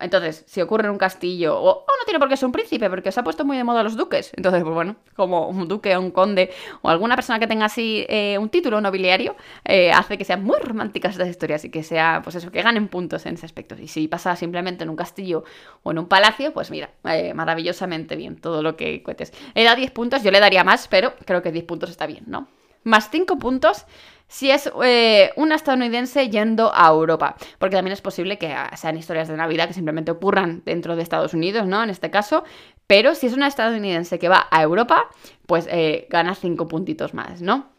entonces, 0.01 0.44
si 0.47 0.61
ocurre 0.61 0.85
en 0.85 0.90
un 0.90 0.99
castillo, 0.99 1.61
o, 1.61 1.85
no 1.87 2.05
tiene 2.05 2.18
por 2.18 2.29
qué 2.29 2.37
ser 2.37 2.47
un 2.47 2.53
príncipe, 2.53 2.88
porque 2.88 3.12
se 3.12 3.21
ha 3.21 3.25
puesto 3.25 3.44
muy 3.44 3.57
de 3.57 3.64
moda 3.64 3.83
los 3.83 3.97
duques. 3.97 4.33
Entonces, 4.37 4.62
pues 4.62 4.75
bueno, 4.75 4.97
como 5.16 5.49
un 5.49 5.66
duque 5.68 5.97
o 5.97 6.01
un 6.01 6.11
conde, 6.11 6.51
o 6.83 6.88
alguna 6.88 7.16
persona 7.16 7.38
que 7.38 7.47
tenga 7.47 7.66
así 7.66 8.07
eh, 8.09 8.38
un 8.38 8.49
título 8.49 8.81
nobiliario, 8.81 9.37
eh, 9.64 9.90
hace 9.92 10.18
que 10.18 10.25
sean 10.25 10.44
muy 10.44 10.59
románticas 10.59 11.12
estas 11.12 11.29
historias 11.29 11.64
y 11.64 11.71
que 11.71 11.83
sea, 11.83 12.21
pues 12.23 12.37
eso, 12.37 12.51
que 12.51 12.62
ganen 12.62 12.88
puntos 12.88 13.27
en 13.27 13.35
ese 13.35 13.47
aspecto. 13.47 13.77
Y 13.77 13.88
si 13.88 14.09
pasa 14.09 14.37
simplemente 14.37 14.85
en 14.85 14.90
un 14.90 14.97
castillo 14.97 15.44
o 15.83 15.90
en 15.90 15.99
un 15.99 16.07
palacio, 16.07 16.53
pues 16.53 16.71
mira, 16.71 16.90
eh, 17.05 17.35
maravillosamente 17.35 18.16
bien 18.16 18.37
todo 18.37 18.62
lo 18.62 18.77
que 18.77 19.03
cuentes. 19.03 19.33
He 19.55 19.64
dado 19.64 19.77
10 19.77 19.90
puntos, 19.90 20.23
yo 20.23 20.31
le 20.31 20.40
daría 20.40 20.64
más, 20.64 20.88
pero 20.88 21.14
creo 21.25 21.42
que 21.42 21.53
10 21.53 21.64
puntos 21.64 21.90
está 21.90 22.07
bien, 22.07 22.25
¿no? 22.27 22.49
Más 22.84 23.10
5 23.10 23.38
puntos 23.38 23.86
si 24.28 24.50
es 24.50 24.70
eh, 24.84 25.32
un 25.36 25.52
estadounidense 25.52 26.28
yendo 26.28 26.70
a 26.74 26.88
Europa. 26.88 27.36
Porque 27.58 27.76
también 27.76 27.92
es 27.92 28.02
posible 28.02 28.38
que 28.38 28.54
sean 28.76 28.96
historias 28.96 29.28
de 29.28 29.36
Navidad 29.36 29.66
que 29.68 29.74
simplemente 29.74 30.10
ocurran 30.10 30.62
dentro 30.64 30.96
de 30.96 31.02
Estados 31.02 31.34
Unidos, 31.34 31.66
¿no? 31.66 31.82
En 31.82 31.90
este 31.90 32.10
caso. 32.10 32.44
Pero 32.86 33.14
si 33.14 33.26
es 33.26 33.32
una 33.32 33.46
estadounidense 33.46 34.18
que 34.18 34.28
va 34.28 34.46
a 34.50 34.62
Europa, 34.62 35.08
pues 35.46 35.66
eh, 35.70 36.06
gana 36.10 36.34
5 36.34 36.68
puntitos 36.68 37.14
más, 37.14 37.40
¿no? 37.40 37.70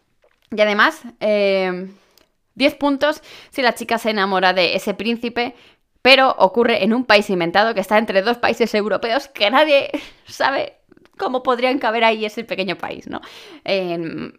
Y 0.52 0.60
además, 0.60 1.04
10 1.04 1.14
eh, 1.22 2.76
puntos 2.80 3.22
si 3.52 3.62
la 3.62 3.76
chica 3.76 4.00
se 4.00 4.10
enamora 4.10 4.54
de 4.54 4.76
ese 4.76 4.96
príncipe 4.96 5.56
pero 6.02 6.34
ocurre 6.38 6.84
en 6.84 6.94
un 6.94 7.04
país 7.04 7.30
inventado 7.30 7.74
que 7.74 7.82
está 7.82 7.98
entre 7.98 8.22
dos 8.22 8.38
países 8.38 8.74
europeos 8.74 9.28
que 9.28 9.52
nadie 9.52 9.92
sabe 10.26 10.79
cómo 11.20 11.44
podrían 11.44 11.78
caber 11.78 12.04
ahí 12.04 12.26
ese 12.26 12.44
pequeño 12.44 12.78
país, 12.78 13.08
¿no? 13.08 13.22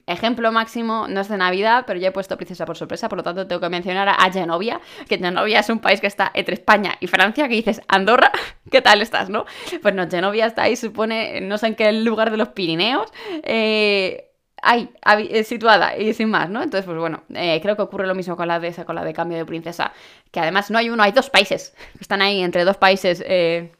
ejemplo 0.06 0.50
máximo, 0.50 1.06
no 1.08 1.20
es 1.20 1.28
de 1.28 1.36
Navidad, 1.36 1.84
pero 1.86 2.00
ya 2.00 2.08
he 2.08 2.12
puesto 2.12 2.36
Princesa 2.36 2.64
por 2.66 2.76
sorpresa, 2.76 3.08
por 3.08 3.18
lo 3.18 3.22
tanto 3.22 3.46
tengo 3.46 3.60
que 3.60 3.68
mencionar 3.68 4.08
a 4.08 4.32
Genovia, 4.32 4.80
que 5.08 5.18
Genovia 5.18 5.60
es 5.60 5.68
un 5.68 5.78
país 5.78 6.00
que 6.00 6.06
está 6.06 6.30
entre 6.34 6.54
España 6.54 6.96
y 7.00 7.06
Francia, 7.06 7.48
que 7.48 7.54
dices, 7.54 7.80
Andorra, 7.86 8.32
¿qué 8.70 8.82
tal 8.82 9.02
estás, 9.02 9.28
no? 9.28 9.44
Pues 9.82 9.94
no, 9.94 10.08
Genovia 10.08 10.46
está 10.46 10.62
ahí, 10.64 10.76
supone, 10.76 11.40
no 11.42 11.58
sé 11.58 11.68
en 11.68 11.74
qué 11.74 11.92
lugar 11.92 12.30
de 12.30 12.38
los 12.38 12.48
Pirineos, 12.48 13.12
eh, 13.42 14.30
ahí, 14.62 14.90
eh, 15.30 15.44
situada 15.44 15.96
y 15.96 16.12
sin 16.14 16.30
más, 16.30 16.48
¿no? 16.50 16.62
Entonces, 16.62 16.86
pues 16.86 16.98
bueno, 16.98 17.22
eh, 17.34 17.60
creo 17.62 17.76
que 17.76 17.82
ocurre 17.82 18.06
lo 18.06 18.14
mismo 18.14 18.36
con 18.36 18.48
la 18.48 18.58
de 18.58 18.68
esa, 18.68 18.84
con 18.84 18.94
la 18.94 19.04
de 19.04 19.12
cambio 19.12 19.36
de 19.36 19.44
princesa, 19.44 19.92
que 20.30 20.40
además 20.40 20.70
no 20.70 20.78
hay 20.78 20.90
uno, 20.90 21.02
hay 21.02 21.12
dos 21.12 21.30
países, 21.30 21.74
que 21.92 22.00
están 22.00 22.22
ahí 22.22 22.40
entre 22.40 22.64
dos 22.64 22.76
países, 22.76 23.24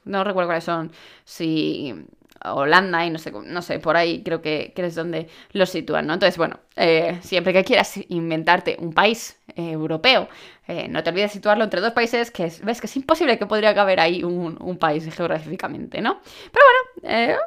no 0.05 0.25
recuerdo 0.25 0.49
cuáles 0.49 0.65
son, 0.65 0.93
si 1.25 2.07
Holanda 2.45 3.05
y 3.05 3.11
no 3.11 3.19
sé, 3.19 3.33
no 3.33 3.63
sé, 3.63 3.79
por 3.79 3.97
ahí 3.97 4.23
creo 4.23 4.41
que, 4.41 4.73
es 4.75 4.95
donde 4.95 5.29
lo 5.53 5.67
sitúan, 5.67 6.07
¿no? 6.07 6.15
Entonces, 6.15 6.39
bueno, 6.39 6.59
eh, 6.77 7.19
siempre 7.23 7.53
que 7.53 7.65
quieras 7.65 8.01
inventarte 8.09 8.77
un 8.81 8.93
país 8.93 9.39
eh, 9.57 9.73
europeo, 9.73 10.29
eh, 10.67 10.89
no 10.89 11.03
te 11.03 11.11
olvides 11.11 11.33
situarlo 11.33 11.65
entre 11.65 11.81
dos 11.81 11.93
países 11.93 12.31
que 12.31 12.51
ves 12.63 12.81
que 12.81 12.87
es 12.87 12.97
imposible 12.97 13.39
que 13.39 13.47
podría 13.47 13.75
caber 13.75 14.01
ahí 14.01 14.25
un, 14.25 14.79
país 14.79 15.13
geográficamente, 15.15 16.01
¿no? 16.01 16.21
Pero 16.53 16.65
bueno, 17.03 17.39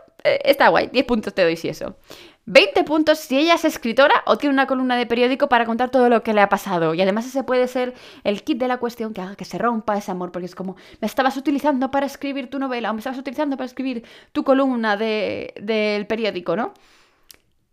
está 0.44 0.68
guay, 0.68 0.90
10 0.92 1.06
puntos 1.06 1.34
te 1.34 1.42
doy 1.42 1.56
si 1.56 1.70
eso. 1.70 1.96
20 2.46 2.84
puntos 2.84 3.20
si 3.20 3.38
ella 3.38 3.54
es 3.54 3.64
escritora 3.64 4.22
o 4.26 4.38
tiene 4.38 4.54
una 4.54 4.68
columna 4.68 4.98
de 4.98 5.06
periódico 5.06 5.48
para 5.48 5.66
contar 5.66 5.90
todo 5.92 6.10
lo 6.10 6.24
que 6.24 6.34
le 6.34 6.42
ha 6.42 6.50
pasado. 6.50 6.94
Y 6.94 7.02
además 7.02 7.26
ese 7.26 7.44
puede 7.44 7.68
ser 7.68 7.94
el 8.26 8.44
kit 8.44 8.58
de 8.58 8.68
la 8.68 8.78
cuestión 8.78 9.14
que 9.14 9.22
haga 9.22 9.36
que 9.36 9.46
se 9.46 9.58
rompa 9.58 9.98
ese 9.98 10.12
amor, 10.12 10.32
porque 10.32 10.48
es 10.48 10.56
como, 10.56 10.76
me 11.00 11.08
estabas 11.08 11.38
utilizando 11.38 11.90
para 11.90 12.06
escribir 12.06 12.50
tu 12.50 12.60
novela 12.60 12.92
o 12.92 12.94
me 12.94 13.00
estabas 13.00 13.20
utilizando 13.20 13.56
para 13.56 13.66
escribir 13.66 14.04
tu 14.34 14.44
columna 14.44 14.98
del 14.98 16.06
periódico, 16.08 16.56
¿no? 16.58 16.74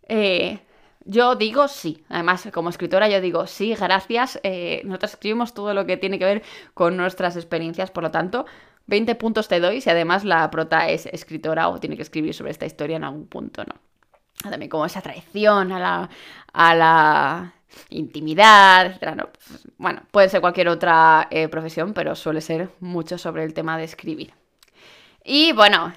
Eh, 0.07 0.59
yo 1.05 1.35
digo 1.35 1.67
sí. 1.67 2.03
Además, 2.09 2.47
como 2.53 2.69
escritora, 2.69 3.09
yo 3.09 3.19
digo 3.21 3.47
sí, 3.47 3.75
gracias. 3.75 4.39
Eh, 4.43 4.81
nosotros 4.85 5.13
escribimos 5.13 5.53
todo 5.53 5.73
lo 5.73 5.85
que 5.85 5.97
tiene 5.97 6.17
que 6.19 6.25
ver 6.25 6.43
con 6.73 6.95
nuestras 6.95 7.35
experiencias, 7.35 7.91
por 7.91 8.03
lo 8.03 8.11
tanto, 8.11 8.45
20 8.87 9.15
puntos 9.15 9.47
te 9.47 9.59
doy 9.59 9.81
si 9.81 9.89
además 9.89 10.23
la 10.25 10.49
prota 10.51 10.89
es 10.89 11.05
escritora 11.07 11.69
o 11.69 11.79
tiene 11.79 11.95
que 11.97 12.03
escribir 12.03 12.33
sobre 12.33 12.51
esta 12.51 12.65
historia 12.65 12.97
en 12.97 13.03
algún 13.03 13.27
punto, 13.27 13.63
¿no? 13.65 13.90
También 14.41 14.69
como 14.69 14.85
esa 14.85 15.01
traición 15.01 15.71
a 15.71 15.79
la, 15.79 16.09
a 16.53 16.75
la 16.75 17.53
intimidad, 17.89 18.87
etc. 18.87 19.15
¿no? 19.15 19.29
Pues, 19.47 19.67
bueno, 19.77 20.01
puede 20.11 20.29
ser 20.29 20.41
cualquier 20.41 20.67
otra 20.69 21.27
eh, 21.31 21.47
profesión, 21.47 21.93
pero 21.93 22.15
suele 22.15 22.41
ser 22.41 22.69
mucho 22.79 23.17
sobre 23.17 23.43
el 23.43 23.53
tema 23.53 23.77
de 23.77 23.83
escribir. 23.83 24.33
Y 25.23 25.51
bueno, 25.53 25.93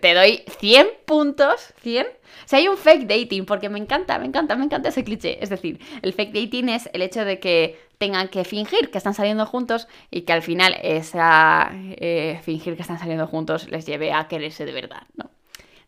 te 0.00 0.14
doy 0.14 0.42
100 0.58 0.88
puntos, 1.06 1.72
100. 1.80 2.06
Si 2.44 2.56
hay 2.56 2.68
un 2.68 2.76
fake 2.76 3.06
dating, 3.06 3.46
porque 3.46 3.68
me 3.68 3.78
encanta, 3.78 4.18
me 4.18 4.26
encanta, 4.26 4.54
me 4.56 4.64
encanta 4.64 4.90
ese 4.90 5.04
cliché. 5.04 5.42
Es 5.42 5.50
decir, 5.50 5.80
el 6.02 6.12
fake 6.12 6.32
dating 6.32 6.68
es 6.68 6.88
el 6.92 7.02
hecho 7.02 7.24
de 7.24 7.40
que 7.40 7.78
tengan 7.98 8.28
que 8.28 8.44
fingir 8.44 8.90
que 8.90 8.98
están 8.98 9.14
saliendo 9.14 9.46
juntos 9.46 9.88
y 10.10 10.22
que 10.22 10.32
al 10.32 10.42
final 10.42 10.76
esa 10.82 11.70
eh, 11.72 12.38
fingir 12.42 12.76
que 12.76 12.82
están 12.82 12.98
saliendo 12.98 13.26
juntos 13.26 13.68
les 13.70 13.86
lleve 13.86 14.12
a 14.12 14.28
quererse 14.28 14.66
de 14.66 14.72
verdad, 14.72 15.04
¿no? 15.14 15.30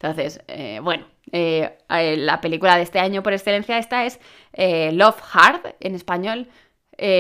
Entonces, 0.01 0.41
eh, 0.47 0.81
bueno, 0.83 1.07
eh, 1.33 1.77
la 1.89 2.41
película 2.41 2.77
de 2.77 2.83
este 2.83 3.01
año 3.01 3.23
por 3.23 3.33
excelencia 3.33 3.79
esta 3.79 4.05
es 4.05 4.21
Love 4.57 5.21
Hard 5.33 5.75
en 5.81 5.95
español. 5.95 6.49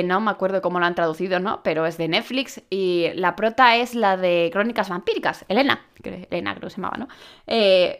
no 0.04 0.20
me 0.20 0.30
acuerdo 0.30 0.62
cómo 0.62 0.78
lo 0.78 0.86
han 0.86 0.94
traducido, 0.94 1.40
¿no? 1.40 1.62
Pero 1.62 1.86
es 1.86 1.98
de 1.98 2.08
Netflix 2.08 2.62
y 2.70 3.08
la 3.14 3.34
prota 3.36 3.76
es 3.76 3.94
la 3.94 4.16
de 4.16 4.50
Crónicas 4.52 4.88
Vampíricas, 4.88 5.44
Elena, 5.48 5.86
Elena 6.02 6.54
creo 6.54 6.68
que 6.68 6.70
se 6.70 6.80
llamaba, 6.80 6.96
¿no? 6.98 7.08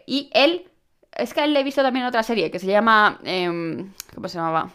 y 0.07 0.31
él, 0.33 0.69
es 1.13 1.35
que 1.35 1.45
él 1.45 1.55
le 1.55 1.61
he 1.61 1.65
visto 1.65 1.83
también 1.83 2.07
otra 2.07 2.23
serie 2.23 2.51
que 2.51 2.59
se 2.59 2.67
llama, 2.67 3.19
em, 3.25 3.93
¿cómo 4.15 4.29
se 4.29 4.39
llamaba? 4.39 4.71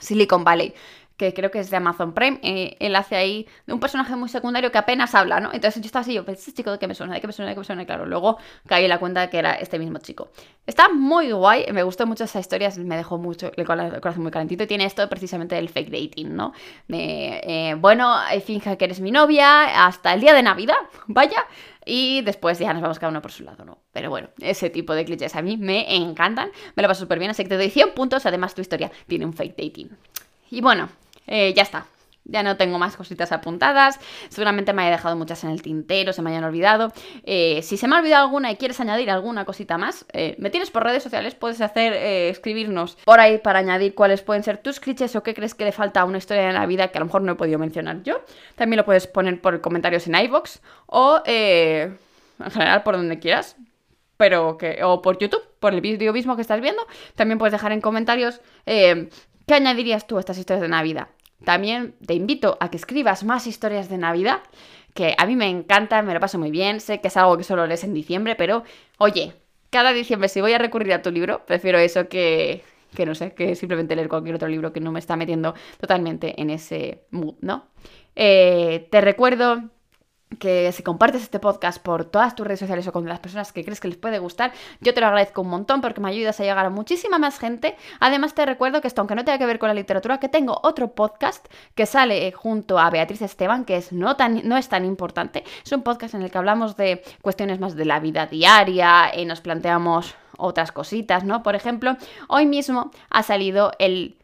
Silicon 0.00 0.42
Valley 0.42 0.74
que 1.16 1.34
creo 1.34 1.50
que 1.50 1.58
es 1.58 1.70
de 1.70 1.76
Amazon 1.76 2.14
Prime, 2.14 2.40
eh, 2.42 2.76
él 2.80 2.96
hace 2.96 3.16
ahí 3.16 3.46
de 3.66 3.72
un 3.72 3.80
personaje 3.80 4.16
muy 4.16 4.28
secundario 4.28 4.72
que 4.72 4.78
apenas 4.78 5.14
habla, 5.14 5.40
¿no? 5.40 5.50
Entonces 5.52 5.82
yo 5.82 5.86
estaba 5.86 6.02
así, 6.02 6.14
yo, 6.14 6.24
este 6.26 6.52
chico 6.52 6.72
de 6.72 6.78
qué 6.78 6.86
me 6.86 6.94
suena, 6.94 7.14
de 7.14 7.20
qué 7.20 7.26
me 7.26 7.32
suena, 7.32 7.50
de 7.50 7.54
qué 7.54 7.60
me 7.60 7.64
suena, 7.64 7.82
y 7.82 7.86
claro, 7.86 8.06
luego 8.06 8.38
caí 8.66 8.84
en 8.84 8.90
la 8.90 8.98
cuenta 8.98 9.28
que 9.30 9.38
era 9.38 9.54
este 9.54 9.78
mismo 9.78 9.98
chico. 9.98 10.30
Está 10.66 10.88
muy 10.88 11.32
guay, 11.32 11.66
me 11.72 11.82
gustó 11.82 12.06
mucho 12.06 12.24
esa 12.24 12.40
historia, 12.40 12.70
me 12.78 12.96
dejó 12.96 13.18
mucho 13.18 13.50
el 13.56 13.64
corazón 13.66 14.22
muy 14.22 14.30
calentito 14.30 14.64
y 14.64 14.66
tiene 14.66 14.84
esto 14.84 15.08
precisamente 15.08 15.54
del 15.54 15.68
fake 15.68 15.90
dating, 15.90 16.34
¿no? 16.34 16.52
Eh, 16.88 17.74
bueno, 17.78 18.14
finge 18.44 18.76
que 18.76 18.84
eres 18.84 19.00
mi 19.00 19.10
novia 19.10 19.86
hasta 19.86 20.14
el 20.14 20.20
día 20.20 20.34
de 20.34 20.42
Navidad, 20.42 20.76
vaya, 21.06 21.46
y 21.84 22.22
después 22.22 22.58
ya 22.58 22.72
nos 22.72 22.82
vamos 22.82 22.98
cada 22.98 23.10
uno 23.10 23.22
por 23.22 23.32
su 23.32 23.42
lado, 23.42 23.64
¿no? 23.64 23.78
Pero 23.92 24.10
bueno, 24.10 24.28
ese 24.40 24.70
tipo 24.70 24.94
de 24.94 25.04
clichés 25.04 25.34
a 25.34 25.42
mí 25.42 25.56
me 25.56 25.94
encantan, 25.96 26.50
me 26.76 26.82
lo 26.82 26.88
paso 26.88 27.00
súper 27.00 27.18
bien, 27.18 27.30
así 27.30 27.42
que 27.42 27.48
te 27.48 27.56
doy 27.56 27.70
100 27.70 27.94
puntos, 27.94 28.24
además 28.26 28.54
tu 28.54 28.60
historia 28.60 28.90
tiene 29.06 29.26
un 29.26 29.32
fake 29.32 29.56
dating. 29.56 29.90
Y 30.52 30.60
bueno, 30.60 30.90
eh, 31.26 31.54
ya 31.54 31.62
está. 31.62 31.86
Ya 32.24 32.42
no 32.42 32.58
tengo 32.58 32.78
más 32.78 32.94
cositas 32.94 33.32
apuntadas. 33.32 33.98
Seguramente 34.28 34.74
me 34.74 34.82
haya 34.82 34.90
dejado 34.92 35.16
muchas 35.16 35.42
en 35.44 35.50
el 35.50 35.62
tintero, 35.62 36.12
se 36.12 36.20
me 36.20 36.28
hayan 36.28 36.44
olvidado. 36.44 36.92
Eh, 37.24 37.62
si 37.62 37.78
se 37.78 37.88
me 37.88 37.96
ha 37.96 38.00
olvidado 38.00 38.26
alguna 38.26 38.52
y 38.52 38.56
quieres 38.56 38.78
añadir 38.78 39.10
alguna 39.10 39.46
cosita 39.46 39.78
más, 39.78 40.04
eh, 40.12 40.36
me 40.38 40.50
tienes 40.50 40.70
por 40.70 40.84
redes 40.84 41.02
sociales, 41.02 41.34
puedes 41.34 41.62
hacer, 41.62 41.94
escribirnos 41.94 42.96
por 43.06 43.18
ahí 43.18 43.38
para 43.38 43.60
añadir 43.60 43.94
cuáles 43.94 44.20
pueden 44.20 44.42
ser 44.42 44.58
tus 44.58 44.78
clichés 44.78 45.16
o 45.16 45.22
qué 45.22 45.32
crees 45.32 45.54
que 45.54 45.64
le 45.64 45.72
falta 45.72 46.02
a 46.02 46.04
una 46.04 46.18
historia 46.18 46.46
de 46.48 46.52
la 46.52 46.66
vida 46.66 46.88
que 46.88 46.98
a 46.98 47.00
lo 47.00 47.06
mejor 47.06 47.22
no 47.22 47.32
he 47.32 47.36
podido 47.36 47.58
mencionar 47.58 48.02
yo. 48.02 48.20
También 48.54 48.76
lo 48.76 48.84
puedes 48.84 49.06
poner 49.06 49.40
por 49.40 49.58
comentarios 49.62 50.06
en 50.06 50.16
iVoox 50.16 50.58
o 50.84 51.22
en 51.24 51.98
general 52.50 52.82
por 52.82 52.96
donde 52.96 53.18
quieras. 53.18 53.56
Pero 54.18 54.58
que, 54.58 54.84
o 54.84 55.02
por 55.02 55.18
YouTube, 55.18 55.42
por 55.58 55.74
el 55.74 55.80
vídeo 55.80 56.12
mismo 56.12 56.36
que 56.36 56.42
estás 56.42 56.60
viendo. 56.60 56.86
También 57.16 57.38
puedes 57.38 57.52
dejar 57.52 57.72
en 57.72 57.80
comentarios 57.80 58.40
qué 59.52 59.56
añadirías 59.56 60.06
tú 60.06 60.16
a 60.16 60.20
estas 60.20 60.38
historias 60.38 60.62
de 60.62 60.68
Navidad. 60.68 61.08
También 61.44 61.94
te 62.06 62.14
invito 62.14 62.56
a 62.58 62.70
que 62.70 62.78
escribas 62.78 63.22
más 63.22 63.46
historias 63.46 63.90
de 63.90 63.98
Navidad, 63.98 64.40
que 64.94 65.14
a 65.18 65.26
mí 65.26 65.36
me 65.36 65.50
encanta, 65.50 66.00
me 66.00 66.14
lo 66.14 66.20
paso 66.20 66.38
muy 66.38 66.50
bien, 66.50 66.80
sé 66.80 67.02
que 67.02 67.08
es 67.08 67.16
algo 67.18 67.36
que 67.36 67.44
solo 67.44 67.66
lees 67.66 67.84
en 67.84 67.92
diciembre, 67.92 68.34
pero 68.34 68.64
oye, 68.96 69.34
cada 69.68 69.92
diciembre 69.92 70.30
si 70.30 70.40
voy 70.40 70.54
a 70.54 70.58
recurrir 70.58 70.94
a 70.94 71.02
tu 71.02 71.10
libro, 71.10 71.44
prefiero 71.44 71.78
eso 71.78 72.08
que, 72.08 72.62
que 72.96 73.04
no 73.04 73.14
sé, 73.14 73.34
que 73.34 73.54
simplemente 73.54 73.94
leer 73.94 74.08
cualquier 74.08 74.36
otro 74.36 74.48
libro 74.48 74.72
que 74.72 74.80
no 74.80 74.90
me 74.90 75.00
está 75.00 75.16
metiendo 75.16 75.54
totalmente 75.78 76.40
en 76.40 76.48
ese 76.48 77.02
mood, 77.10 77.34
¿no? 77.42 77.66
Eh, 78.16 78.88
te 78.90 79.02
recuerdo 79.02 79.64
que 80.38 80.72
si 80.72 80.82
compartes 80.82 81.22
este 81.22 81.38
podcast 81.38 81.82
por 81.82 82.04
todas 82.04 82.34
tus 82.34 82.46
redes 82.46 82.60
sociales 82.60 82.86
o 82.86 82.92
con 82.92 83.06
las 83.06 83.20
personas 83.20 83.52
que 83.52 83.64
crees 83.64 83.80
que 83.80 83.88
les 83.88 83.96
puede 83.96 84.18
gustar, 84.18 84.52
yo 84.80 84.94
te 84.94 85.00
lo 85.00 85.06
agradezco 85.06 85.42
un 85.42 85.48
montón 85.48 85.80
porque 85.80 86.00
me 86.00 86.08
ayudas 86.08 86.38
a 86.40 86.44
llegar 86.44 86.64
a 86.66 86.70
muchísima 86.70 87.18
más 87.18 87.38
gente. 87.38 87.76
Además 88.00 88.34
te 88.34 88.46
recuerdo 88.46 88.80
que 88.80 88.88
esto, 88.88 89.00
aunque 89.00 89.14
no 89.14 89.24
tenga 89.24 89.38
que 89.38 89.46
ver 89.46 89.58
con 89.58 89.68
la 89.68 89.74
literatura, 89.74 90.18
que 90.18 90.28
tengo 90.28 90.58
otro 90.62 90.94
podcast 90.94 91.46
que 91.74 91.86
sale 91.86 92.32
junto 92.32 92.78
a 92.78 92.90
Beatriz 92.90 93.22
Esteban, 93.22 93.64
que 93.64 93.76
es 93.76 93.92
no, 93.92 94.16
tan, 94.16 94.46
no 94.48 94.56
es 94.56 94.68
tan 94.68 94.84
importante. 94.84 95.44
Es 95.64 95.72
un 95.72 95.82
podcast 95.82 96.14
en 96.14 96.22
el 96.22 96.30
que 96.30 96.38
hablamos 96.38 96.76
de 96.76 97.02
cuestiones 97.20 97.60
más 97.60 97.76
de 97.76 97.84
la 97.84 98.00
vida 98.00 98.26
diaria 98.26 99.12
y 99.16 99.24
nos 99.24 99.40
planteamos 99.40 100.14
otras 100.38 100.72
cositas, 100.72 101.24
¿no? 101.24 101.42
Por 101.42 101.54
ejemplo, 101.54 101.96
hoy 102.28 102.46
mismo 102.46 102.90
ha 103.10 103.22
salido 103.22 103.72
el 103.78 104.16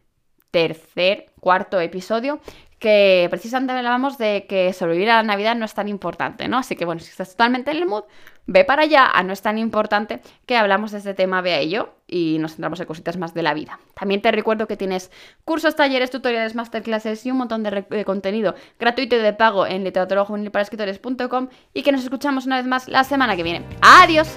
tercer, 0.50 1.26
cuarto 1.40 1.78
episodio 1.80 2.40
que 2.78 3.26
precisamente 3.30 3.72
hablábamos 3.72 4.18
de 4.18 4.46
que 4.48 4.72
sobrevivir 4.72 5.10
a 5.10 5.16
la 5.16 5.22
Navidad 5.22 5.56
no 5.56 5.64
es 5.64 5.74
tan 5.74 5.88
importante, 5.88 6.48
¿no? 6.48 6.58
Así 6.58 6.76
que 6.76 6.84
bueno, 6.84 7.00
si 7.00 7.10
estás 7.10 7.30
totalmente 7.30 7.70
en 7.70 7.78
el 7.78 7.86
mood, 7.86 8.04
ve 8.46 8.64
para 8.64 8.82
allá, 8.82 9.10
a 9.12 9.22
no 9.22 9.32
es 9.32 9.42
tan 9.42 9.58
importante 9.58 10.20
que 10.46 10.56
hablamos 10.56 10.92
de 10.92 10.98
este 10.98 11.14
tema, 11.14 11.40
ve 11.40 11.54
a 11.54 11.58
ello 11.58 11.90
y 12.06 12.38
nos 12.38 12.52
centramos 12.52 12.80
en 12.80 12.86
cositas 12.86 13.16
más 13.16 13.34
de 13.34 13.42
la 13.42 13.52
vida. 13.52 13.78
También 13.94 14.22
te 14.22 14.30
recuerdo 14.32 14.66
que 14.66 14.76
tienes 14.76 15.10
cursos, 15.44 15.76
talleres, 15.76 16.10
tutoriales, 16.10 16.54
masterclasses 16.54 17.26
y 17.26 17.30
un 17.30 17.38
montón 17.38 17.62
de, 17.62 18.04
contenido 18.04 18.54
gratuito 18.78 19.16
y 19.16 19.18
de 19.18 19.32
pago 19.32 19.66
en 19.66 19.86
escritores.com 19.86 21.48
y 21.74 21.82
que 21.82 21.92
nos 21.92 22.02
escuchamos 22.02 22.46
una 22.46 22.56
vez 22.56 22.66
más 22.66 22.88
la 22.88 23.04
semana 23.04 23.36
que 23.36 23.42
viene. 23.42 23.64
¡Adiós! 23.82 24.28